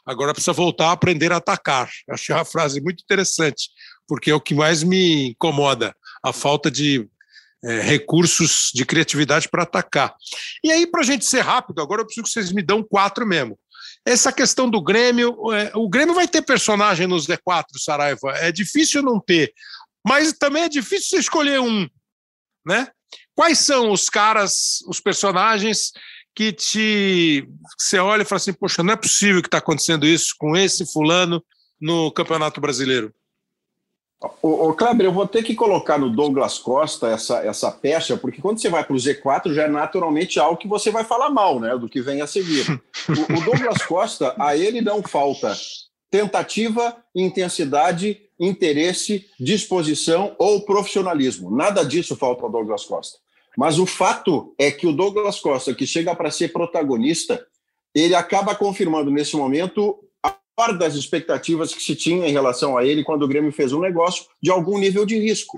[0.05, 1.89] agora precisa voltar a aprender a atacar.
[2.09, 3.70] Achei uma frase muito interessante,
[4.07, 5.93] porque é o que mais me incomoda,
[6.24, 7.07] a falta de
[7.64, 10.16] é, recursos de criatividade para atacar.
[10.64, 13.26] E aí, para a gente ser rápido, agora eu preciso que vocês me dão quatro
[13.26, 13.57] mesmo.
[14.05, 18.32] Essa questão do Grêmio, é, o Grêmio vai ter personagem nos D4, Saraiva.
[18.38, 19.53] É difícil não ter,
[20.05, 21.88] mas também é difícil você escolher um,
[22.66, 22.88] né?
[23.36, 25.91] Quais são os caras, os personagens
[26.36, 27.47] que te
[27.78, 30.86] você olha e fala assim, poxa, não é possível que está acontecendo isso com esse
[30.91, 31.43] fulano
[31.80, 33.14] no Campeonato Brasileiro?
[34.41, 38.41] O, o Kleber, eu vou ter que colocar no Douglas Costa essa, essa pecha, porque
[38.41, 41.59] quando você vai para o Z4 já é naturalmente algo que você vai falar mal,
[41.59, 41.78] né?
[41.78, 42.70] Do que vem a seguir.
[43.07, 45.55] O, o Douglas Costa, a ele não falta
[46.11, 51.55] tentativa, intensidade, interesse, disposição ou profissionalismo.
[51.55, 53.20] Nada disso falta ao Douglas Costa.
[53.57, 57.45] Mas o fato é que o Douglas Costa, que chega para ser protagonista,
[57.93, 59.97] ele acaba confirmando nesse momento
[60.60, 63.80] fora das expectativas que se tinha em relação a ele quando o Grêmio fez um
[63.80, 65.57] negócio de algum nível de risco.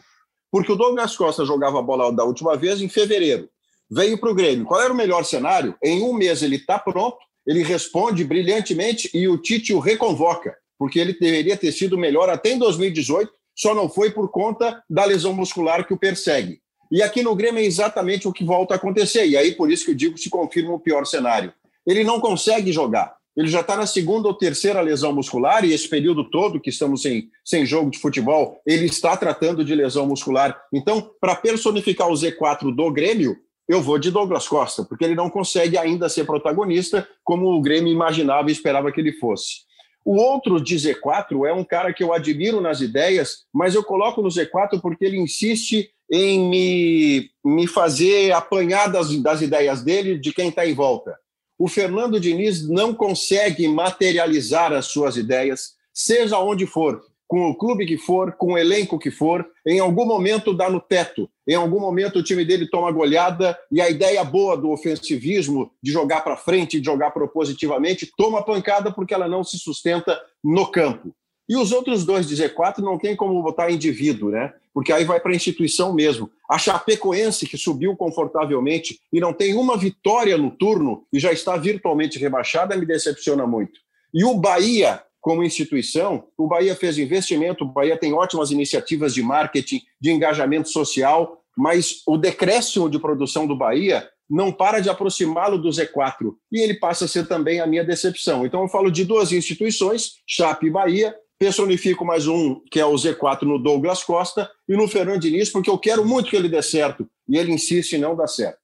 [0.52, 3.50] Porque o Douglas Costa jogava a bola da última vez em fevereiro.
[3.90, 4.64] Veio para o Grêmio.
[4.64, 5.76] Qual era o melhor cenário?
[5.82, 11.00] Em um mês ele está pronto, ele responde brilhantemente e o Tite o reconvoca, porque
[11.00, 15.34] ele deveria ter sido melhor até em 2018, só não foi por conta da lesão
[15.34, 16.62] muscular que o persegue.
[16.92, 19.26] E aqui no Grêmio é exatamente o que volta a acontecer.
[19.26, 21.52] E aí, por isso que eu digo se confirma o pior cenário.
[21.88, 25.88] Ele não consegue jogar ele já está na segunda ou terceira lesão muscular, e esse
[25.88, 30.60] período todo que estamos sem, sem jogo de futebol, ele está tratando de lesão muscular.
[30.74, 35.30] Então, para personificar o Z4 do Grêmio, eu vou de Douglas Costa, porque ele não
[35.30, 39.62] consegue ainda ser protagonista como o Grêmio imaginava e esperava que ele fosse.
[40.04, 44.22] O outro de Z4 é um cara que eu admiro nas ideias, mas eu coloco
[44.22, 50.34] no Z4 porque ele insiste em me, me fazer apanhar das, das ideias dele de
[50.34, 51.16] quem está em volta
[51.62, 57.86] o Fernando Diniz não consegue materializar as suas ideias, seja onde for, com o clube
[57.86, 61.80] que for, com o elenco que for, em algum momento dá no teto, em algum
[61.80, 66.36] momento o time dele toma goleada e a ideia boa do ofensivismo, de jogar para
[66.36, 71.14] frente, de jogar propositivamente, toma pancada porque ela não se sustenta no campo.
[71.48, 74.52] E os outros dois de Z4 não tem como botar indivíduo, né?
[74.74, 76.30] Porque aí vai para a instituição mesmo.
[76.50, 81.58] A Chapecoense, que subiu confortavelmente e não tem uma vitória no turno e já está
[81.58, 83.80] virtualmente rebaixada, me decepciona muito.
[84.14, 89.22] E o Bahia, como instituição, o Bahia fez investimento, o Bahia tem ótimas iniciativas de
[89.22, 95.58] marketing, de engajamento social, mas o decréscimo de produção do Bahia não para de aproximá-lo
[95.58, 98.46] do Z4 e ele passa a ser também a minha decepção.
[98.46, 102.94] Então eu falo de duas instituições, Chape e Bahia, personifico mais um, que é o
[102.94, 106.62] Z4 no Douglas Costa, e no Fernando Diniz, porque eu quero muito que ele dê
[106.62, 108.60] certo, e ele insiste em não dar certo.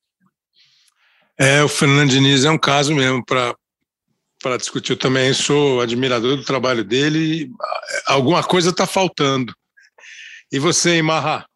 [1.39, 4.91] É, o Fernando Diniz é um caso mesmo para discutir.
[4.91, 7.49] Eu também sou admirador do trabalho dele.
[8.05, 9.51] Alguma coisa está faltando.
[10.51, 11.47] E você, Marra?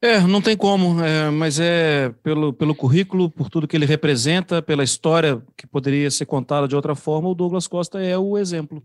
[0.00, 4.62] É, não tem como, é, mas é pelo, pelo currículo, por tudo que ele representa,
[4.62, 8.82] pela história que poderia ser contada de outra forma, o Douglas Costa é o exemplo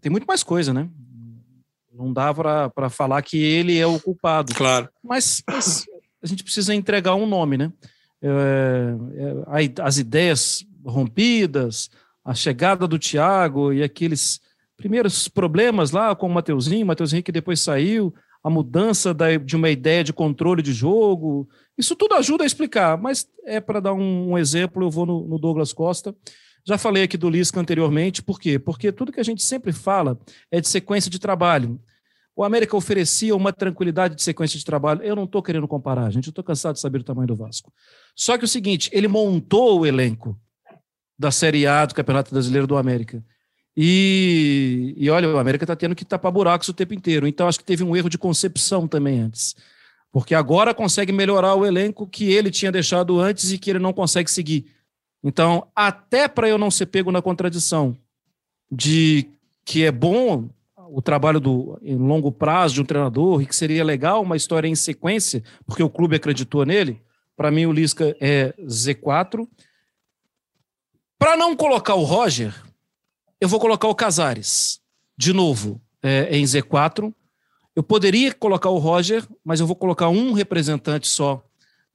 [0.00, 0.88] tem muito mais coisa, né?
[1.92, 4.54] Não dá para falar que ele é o culpado.
[4.54, 4.88] Claro.
[5.02, 5.86] Mas, mas
[6.22, 7.72] a gente precisa entregar um nome, né?
[8.22, 8.94] É,
[9.82, 11.90] as ideias rompidas,
[12.24, 14.40] a chegada do Thiago e aqueles
[14.76, 19.68] primeiros problemas lá com o Mateuzinho, Matheus Henrique depois saiu, a mudança da, de uma
[19.68, 24.32] ideia de controle de jogo, isso tudo ajuda a explicar, mas é para dar um,
[24.32, 26.14] um, exemplo, eu vou no, no Douglas Costa.
[26.64, 28.58] Já falei aqui do Lisca anteriormente, por quê?
[28.58, 30.18] Porque tudo que a gente sempre fala
[30.50, 31.80] é de sequência de trabalho.
[32.36, 35.02] O América oferecia uma tranquilidade de sequência de trabalho.
[35.02, 36.28] Eu não estou querendo comparar, gente.
[36.28, 37.72] Eu estou cansado de saber o tamanho do Vasco.
[38.14, 40.38] Só que o seguinte, ele montou o elenco
[41.18, 43.22] da Série A do Campeonato Brasileiro do América.
[43.76, 47.26] E, e olha, o América está tendo que tapar buracos o tempo inteiro.
[47.26, 49.54] Então, acho que teve um erro de concepção também antes.
[50.12, 53.92] Porque agora consegue melhorar o elenco que ele tinha deixado antes e que ele não
[53.92, 54.66] consegue seguir.
[55.22, 57.96] Então, até para eu não ser pego na contradição
[58.70, 59.28] de
[59.64, 60.48] que é bom
[60.92, 64.66] o trabalho do, em longo prazo de um treinador e que seria legal uma história
[64.66, 67.00] em sequência, porque o clube acreditou nele,
[67.36, 69.46] para mim o Lisca é Z4.
[71.18, 72.54] Para não colocar o Roger,
[73.40, 74.80] eu vou colocar o Casares,
[75.16, 77.12] de novo, é, em Z4.
[77.76, 81.42] Eu poderia colocar o Roger, mas eu vou colocar um representante só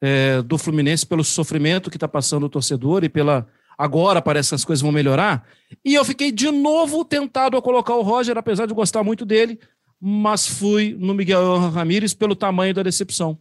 [0.02, 3.48] é, do Fluminense pelo sofrimento que está passando o torcedor e pela.
[3.78, 5.46] Agora parece que as coisas vão melhorar.
[5.84, 9.60] E eu fiquei de novo tentado a colocar o Roger, apesar de gostar muito dele,
[10.00, 13.38] mas fui no Miguel Ramírez pelo tamanho da decepção.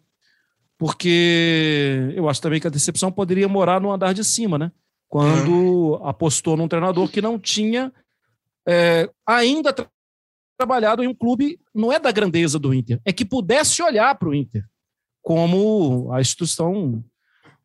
[0.77, 4.73] Porque eu acho também que a decepção poderia morar no andar de cima, né?
[5.09, 6.07] Quando uhum.
[6.07, 7.93] apostou num treinador que não tinha
[8.67, 9.87] é, ainda tra
[10.57, 14.29] trabalhado em um clube, não é da grandeza do Inter, é que pudesse olhar para
[14.29, 14.65] o Inter
[15.25, 17.03] como a instituição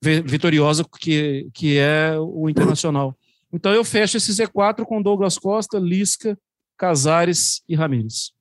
[0.02, 3.16] vitoriosa que, que é o Internacional.
[3.52, 6.40] Então eu fecho esse Z4 com Douglas Costa, Lisca,
[6.78, 8.32] Casares e Ramires.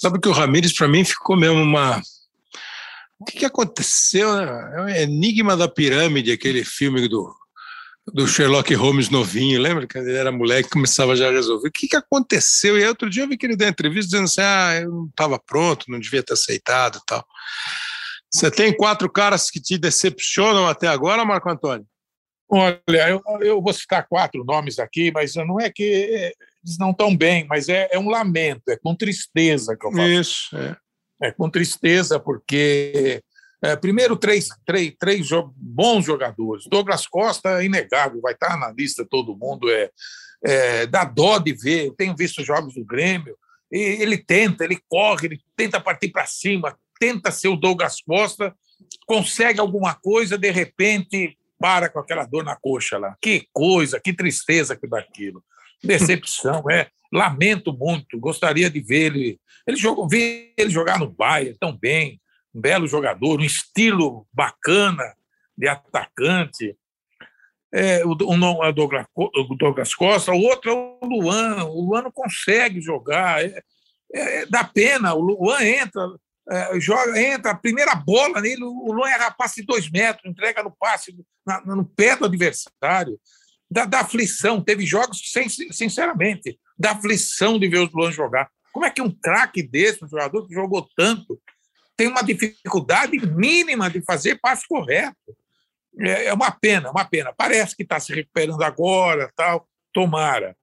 [0.00, 2.00] Sabe que o Ramires, para mim, ficou mesmo uma.
[3.18, 4.30] O que, que aconteceu?
[4.38, 7.34] É um enigma da pirâmide, aquele filme do,
[8.14, 9.86] do Sherlock Holmes novinho, lembra?
[9.86, 11.68] Que ele era moleque começava já a resolver.
[11.68, 12.78] O que, que aconteceu?
[12.78, 15.06] E aí, outro dia eu vi que ele deu entrevista dizendo assim: ah, eu não
[15.06, 17.26] estava pronto, não devia ter aceitado tal.
[18.36, 21.86] Você tem quatro caras que te decepcionam até agora, Marco Antônio?
[22.48, 27.16] Olha, eu, eu vou citar quatro nomes aqui, mas não é que eles não estão
[27.16, 30.06] bem, mas é, é, um lamento, é com tristeza que eu falo.
[30.06, 30.76] Isso, é.
[31.22, 33.22] É com tristeza, porque
[33.62, 36.66] é, primeiro, três, três, três jo bons jogadores.
[36.68, 39.70] Douglas Costa, inegável, vai estar na lista todo mundo.
[39.70, 39.90] É,
[40.44, 41.86] é, dá dó de ver.
[41.86, 43.34] Eu tenho visto jogos do Grêmio.
[43.72, 48.54] E ele tenta, ele corre, ele tenta partir para cima, tenta ser o Douglas Costa,
[49.06, 53.16] consegue alguma coisa, de repente para com aquela dor na coxa lá.
[53.20, 55.42] Que coisa, que tristeza que daquilo.
[55.82, 56.88] Decepção, é.
[57.12, 59.40] Lamento muito, gostaria de ver ele.
[59.66, 62.20] Ele jogou, ver ele jogar no Bayern tão bem,
[62.54, 65.14] um belo jogador, um estilo bacana
[65.56, 66.76] de atacante.
[67.72, 71.64] É, o, o, o Douglas Costa, o outro é o Luan.
[71.64, 73.44] O Luan não consegue jogar.
[73.44, 73.62] É,
[74.12, 75.14] é, é dá pena.
[75.14, 76.02] O Luan entra,
[76.48, 80.62] é, joga, entra, a primeira bola nele, o Luan erra passe de dois metros, entrega
[80.62, 83.18] no passe na, no pé do adversário.
[83.68, 84.62] Dá, dá aflição.
[84.62, 88.48] Teve jogos, sem, sinceramente, dá aflição de ver o Luan jogar.
[88.72, 91.40] Como é que um craque desse, um jogador que jogou tanto,
[91.96, 95.16] tem uma dificuldade mínima de fazer passe correto?
[95.98, 97.32] É, é uma pena, uma pena.
[97.36, 99.66] Parece que está se recuperando agora, tal.
[99.92, 100.54] Tomara.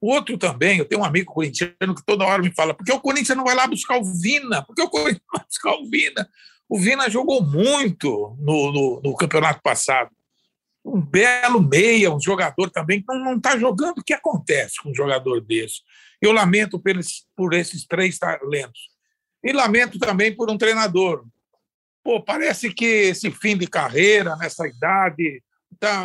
[0.00, 3.00] Outro também, eu tenho um amigo corintiano que toda hora me fala: por que o
[3.00, 4.62] Corinthians não vai lá buscar o Vina?
[4.62, 6.28] Por que o Corinthians não vai buscar o Vina?
[6.68, 10.10] O Vina jogou muito no, no, no campeonato passado.
[10.84, 13.98] Um belo meia, um jogador também que não está jogando.
[13.98, 15.80] O que acontece com um jogador desse?
[16.20, 16.92] Eu lamento por,
[17.36, 18.88] por esses três talentos.
[19.42, 21.24] E lamento também por um treinador.
[22.02, 25.42] Pô, parece que esse fim de carreira, nessa idade,
[25.78, 26.04] tá,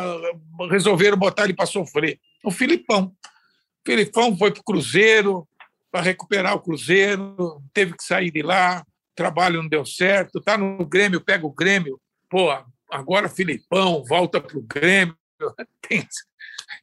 [0.70, 2.18] resolveram botar ele para sofrer.
[2.44, 3.14] O Filipão.
[3.84, 5.46] Felipão foi para o Cruzeiro
[5.94, 10.84] para recuperar o Cruzeiro, teve que sair de lá, trabalho não deu certo, está no
[10.84, 12.50] Grêmio, pega o Grêmio, pô,
[12.90, 15.16] agora Filipão volta para o Grêmio,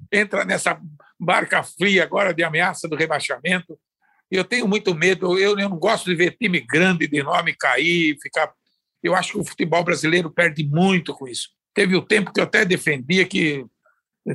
[0.09, 0.79] entra nessa
[1.19, 3.77] barca fria agora de ameaça do rebaixamento.
[4.29, 8.17] Eu tenho muito medo, eu, eu não gosto de ver time grande de nome cair,
[8.21, 8.49] ficar.
[9.03, 11.49] Eu acho que o futebol brasileiro perde muito com isso.
[11.73, 13.65] Teve o tempo que eu até defendia que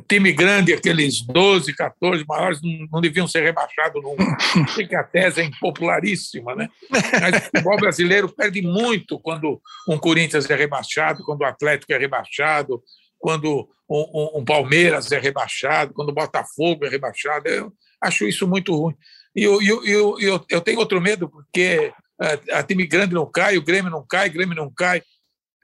[0.09, 4.25] time grande, aqueles 12, 14 maiores, não, não deviam ser rebaixados nunca.
[4.75, 6.69] Sei que a tese é impopularíssima, né?
[6.91, 11.99] Mas o futebol brasileiro perde muito quando um Corinthians é rebaixado, quando o Atlético é
[11.99, 12.83] rebaixado,
[13.19, 17.49] quando um, um, um Palmeiras é rebaixado, quando o Botafogo é rebaixado.
[17.49, 18.95] Eu acho isso muito ruim.
[19.35, 23.15] E eu, eu, eu, eu, eu tenho outro medo, porque a, eh, a time grande
[23.15, 25.03] não cai, o Grêmio não cai, o Grêmio não cai.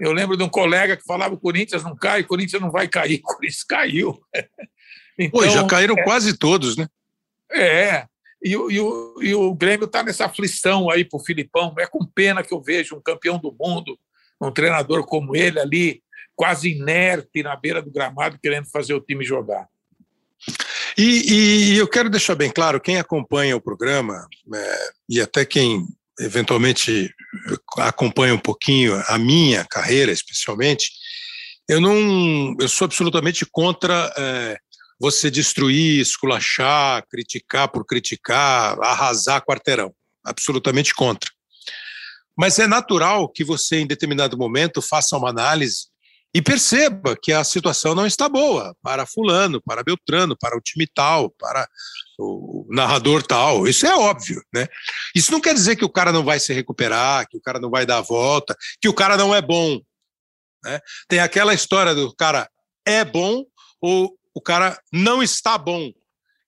[0.02, 2.88] Eu lembro de um colega que falava: o Corinthians não cai, o Corinthians não vai
[2.88, 4.20] cair, o Corinthians caiu.
[5.16, 6.88] Então, Pô, já caíram é, quase todos, né?
[7.52, 8.06] É,
[8.42, 11.72] e, e, o, e o Grêmio está nessa aflição aí para o Filipão.
[11.78, 13.96] É com pena que eu vejo um campeão do mundo,
[14.40, 16.02] um treinador como ele ali,
[16.34, 19.68] quase inerte na beira do gramado, querendo fazer o time jogar.
[20.98, 25.86] E, e eu quero deixar bem claro: quem acompanha o programa, é, e até quem
[26.18, 27.14] eventualmente
[27.78, 30.90] acompanha um pouquinho a minha carreira, especialmente,
[31.68, 34.56] eu não, eu sou absolutamente contra é,
[35.00, 39.94] você destruir, esculachar, criticar por criticar, arrasar quarteirão,
[40.24, 41.30] absolutamente contra.
[42.36, 45.91] Mas é natural que você, em determinado momento, faça uma análise
[46.34, 50.86] e perceba que a situação não está boa para fulano, para Beltrano, para o time
[50.86, 51.68] tal, para
[52.18, 53.66] o narrador tal.
[53.66, 54.66] Isso é óbvio, né?
[55.14, 57.70] Isso não quer dizer que o cara não vai se recuperar, que o cara não
[57.70, 59.78] vai dar a volta, que o cara não é bom.
[60.64, 60.80] Né?
[61.06, 62.48] Tem aquela história do cara
[62.86, 63.44] é bom
[63.80, 65.92] ou o cara não está bom.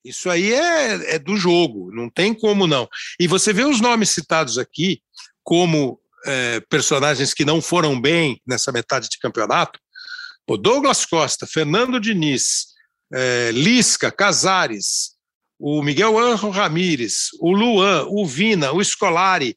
[0.02, 2.88] Isso aí é, é do jogo, não tem como não.
[3.18, 5.02] E você vê os nomes citados aqui
[5.42, 9.78] como é, personagens que não foram bem nessa metade de campeonato.
[10.46, 12.66] O Douglas Costa, Fernando Diniz,
[13.12, 15.14] é, Lisca, Casares,
[15.58, 19.56] o Miguel Anjo Ramírez, o Luan, o Vina, o Scolari.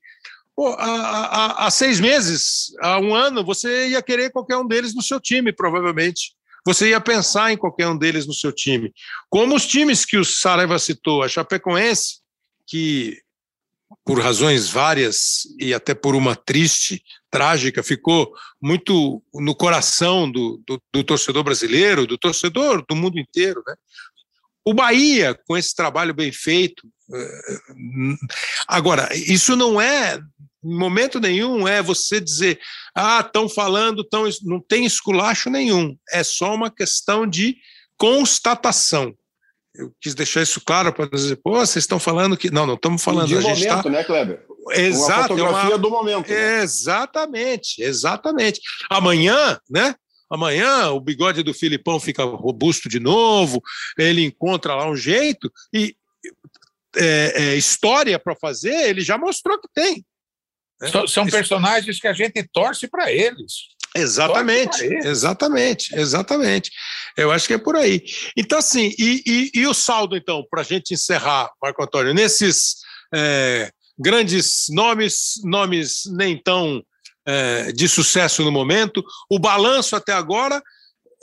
[0.55, 4.95] Pô, há, há, há, seis meses, há um ano, você ia querer qualquer um deles
[4.95, 6.35] no seu time, provavelmente.
[6.65, 8.91] Você ia pensar em qualquer um deles no seu time.
[9.29, 12.19] Como os times que o Saraiva citou, a Chapecoense,
[12.65, 13.17] que
[14.05, 18.31] por razões várias e até por uma triste, trágica, ficou
[18.61, 23.61] muito no coração do, do, do torcedor brasileiro, do torcedor do mundo inteiro.
[23.65, 23.75] Né?
[24.65, 26.87] O Bahia, com esse trabalho bem feito.
[27.13, 27.53] Eh,
[28.67, 30.19] agora, isso não é,
[30.63, 32.59] em momento nenhum, é você dizer,
[32.93, 35.97] ah, estão falando, tão, não tem esculacho nenhum.
[36.11, 37.57] É só uma questão de
[37.97, 39.15] constatação.
[39.77, 42.49] Eu quis deixar isso claro para dizer, pô, vocês estão falando que.
[42.49, 43.27] Não, não estamos falando.
[43.27, 43.89] De a gente momento, tá...
[43.89, 44.45] né, Kleber?
[44.71, 45.11] Exato.
[45.11, 45.77] Uma fotografia é uma...
[45.77, 46.29] do momento.
[46.29, 46.61] Né?
[46.61, 48.61] Exatamente, exatamente.
[48.89, 49.95] Amanhã, né?
[50.29, 53.61] Amanhã o bigode do Filipão fica robusto de novo,
[53.97, 55.95] ele encontra lá um jeito e
[56.97, 60.05] é, é, história para fazer, ele já mostrou que tem.
[60.81, 60.89] Né?
[60.89, 63.69] São, são personagens que a gente torce para eles.
[63.97, 66.71] Exatamente, exatamente, exatamente.
[67.15, 68.03] Eu acho que é por aí.
[68.35, 72.77] Então, assim, e, e, e o saldo, então, para a gente encerrar, Marco Antônio, nesses
[73.13, 76.83] é, grandes nomes, nomes nem tão
[77.25, 79.03] é, de sucesso no momento.
[79.29, 80.61] O balanço até agora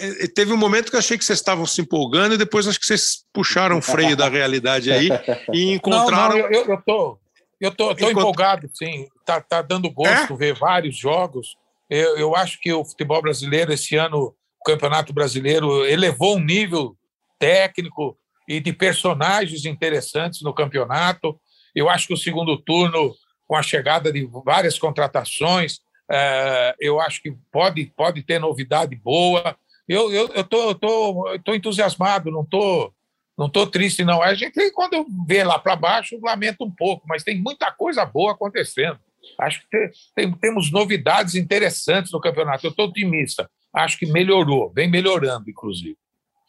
[0.00, 2.66] é, é, teve um momento que eu achei que vocês estavam se empolgando e depois
[2.66, 5.08] acho que vocês puxaram o freio da realidade aí
[5.52, 6.36] e encontraram.
[6.36, 7.18] Não, não, eu, eu tô,
[7.60, 8.10] eu tô, tô Encont...
[8.10, 9.06] empolgado, sim.
[9.24, 10.36] Tá, tá dando gosto é?
[10.36, 11.56] ver vários jogos.
[11.94, 16.96] Eu, eu acho que o futebol brasileiro esse ano, o Campeonato Brasileiro elevou um nível
[17.38, 18.18] técnico
[18.48, 21.38] e de personagens interessantes no campeonato.
[21.72, 23.14] Eu acho que o segundo turno,
[23.46, 25.78] com a chegada de várias contratações,
[26.10, 29.56] é, eu acho que pode, pode ter novidade boa.
[29.88, 32.92] Eu estou eu, tô, eu tô, eu tô entusiasmado, não estou
[33.38, 34.20] não tô triste, não.
[34.20, 38.04] A gente, quando eu vê lá para baixo, lamenta um pouco, mas tem muita coisa
[38.04, 38.98] boa acontecendo.
[39.38, 42.66] Acho que tem, tem, temos novidades interessantes no campeonato.
[42.66, 43.50] Eu estou otimista.
[43.72, 45.96] Acho que melhorou, vem melhorando, inclusive.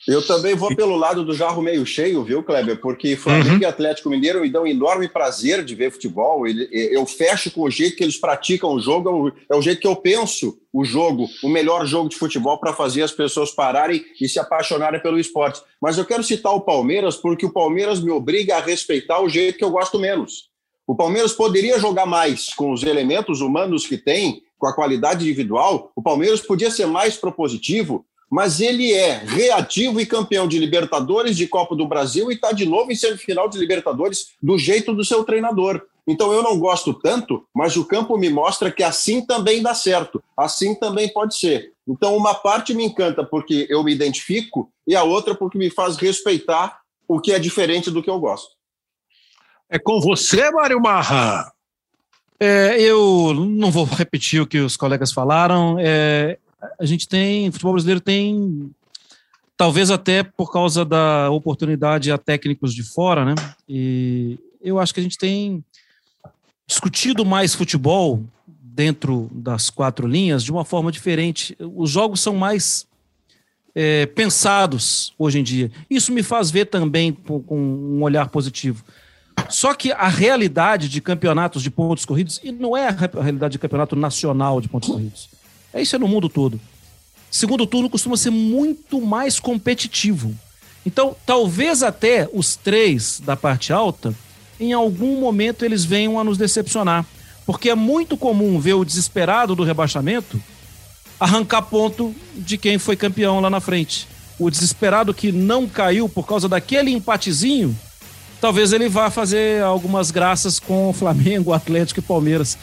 [0.07, 2.79] Eu também vou pelo lado do jarro meio cheio, viu, Kleber?
[2.79, 3.61] Porque Flamengo uhum.
[3.61, 6.45] e Atlético Mineiro me dão um enorme prazer de ver futebol.
[6.47, 9.95] Eu fecho com o jeito que eles praticam o jogo, é o jeito que eu
[9.95, 14.37] penso o jogo, o melhor jogo de futebol para fazer as pessoas pararem e se
[14.37, 15.61] apaixonarem pelo esporte.
[15.81, 19.57] Mas eu quero citar o Palmeiras porque o Palmeiras me obriga a respeitar o jeito
[19.57, 20.49] que eu gosto menos.
[20.87, 25.91] O Palmeiras poderia jogar mais com os elementos humanos que tem, com a qualidade individual.
[25.95, 31.47] O Palmeiras podia ser mais propositivo, mas ele é reativo e campeão de Libertadores, de
[31.47, 35.23] Copa do Brasil e está de novo em semifinal de Libertadores do jeito do seu
[35.23, 35.81] treinador.
[36.07, 40.23] Então eu não gosto tanto, mas o campo me mostra que assim também dá certo,
[40.37, 41.73] assim também pode ser.
[41.87, 45.97] Então uma parte me encanta porque eu me identifico e a outra porque me faz
[45.97, 48.54] respeitar o que é diferente do que eu gosto.
[49.69, 51.51] É com você, Mário Marra.
[52.39, 55.77] É, eu não vou repetir o que os colegas falaram.
[55.79, 56.37] É,
[56.79, 58.71] a gente tem, o futebol brasileiro tem,
[59.57, 63.35] talvez até por causa da oportunidade a técnicos de fora, né?
[63.67, 65.63] E eu acho que a gente tem
[66.67, 71.55] discutido mais futebol dentro das quatro linhas de uma forma diferente.
[71.59, 72.85] Os jogos são mais
[73.73, 75.71] é, pensados hoje em dia.
[75.89, 78.83] Isso me faz ver também com, com um olhar positivo.
[79.49, 83.59] Só que a realidade de campeonatos de pontos corridos, e não é a realidade de
[83.59, 85.29] campeonato nacional de pontos corridos,
[85.73, 86.59] é isso é no mundo todo.
[87.29, 90.33] Segundo turno costuma ser muito mais competitivo.
[90.85, 94.15] Então, talvez até os três da parte alta,
[94.59, 97.05] em algum momento eles venham a nos decepcionar.
[97.45, 100.41] Porque é muito comum ver o desesperado do rebaixamento
[101.19, 104.07] arrancar ponto de quem foi campeão lá na frente.
[104.37, 107.77] O desesperado que não caiu por causa daquele empatezinho,
[108.45, 112.55] talvez ele vá fazer algumas graças com o Flamengo, Atlético e Palmeiras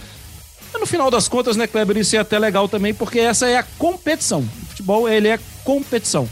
[0.78, 3.62] no final das contas, né, Kleber, isso é até legal também, porque essa é a
[3.62, 4.40] competição.
[4.40, 6.28] O futebol, ele é competição.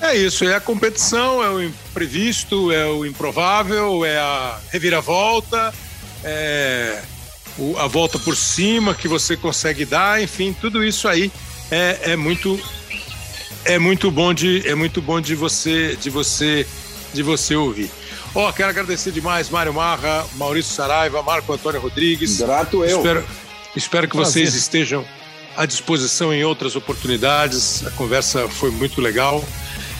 [0.00, 5.72] É isso, é a competição, é o imprevisto, é o improvável, é a reviravolta,
[6.24, 7.00] é
[7.78, 11.30] a volta por cima que você consegue dar, enfim, tudo isso aí
[11.70, 12.60] é, é muito
[13.64, 16.66] é muito bom de é muito bom de você de você
[17.14, 17.90] de você ouvir.
[18.34, 22.38] Ó, oh, quero agradecer demais Mário Marra, Maurício Saraiva, Marco Antônio Rodrigues.
[22.38, 22.98] Grato eu.
[22.98, 23.24] Espero,
[23.76, 24.32] espero que Prazer.
[24.32, 25.04] vocês estejam
[25.56, 27.86] à disposição em outras oportunidades.
[27.86, 29.42] A conversa foi muito legal.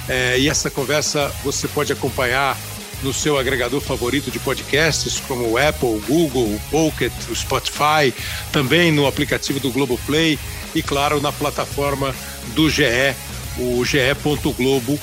[0.09, 2.57] É, e essa conversa você pode acompanhar
[3.03, 8.13] no seu agregador favorito de podcasts, como o Apple, o Google, o Pocket, o Spotify,
[8.51, 10.39] também no aplicativo do Globoplay
[10.75, 12.15] e, claro, na plataforma
[12.55, 13.15] do GE,
[13.59, 14.99] o ge.globo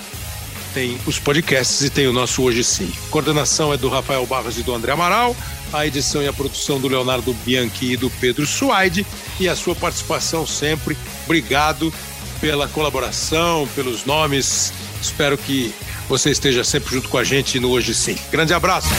[0.74, 2.92] tem os podcasts e tem o nosso Hoje Sim.
[3.08, 5.36] A coordenação é do Rafael Barros e do André Amaral,
[5.72, 9.06] a edição e a produção do Leonardo Bianchi e do Pedro Suaide
[9.40, 10.98] e a sua participação sempre.
[11.26, 11.94] Obrigado
[12.40, 14.74] pela colaboração, pelos nomes.
[15.02, 15.74] Espero que
[16.10, 18.18] você esteja sempre junto com a gente no Hoje Sim.
[18.32, 18.90] Grande abraço!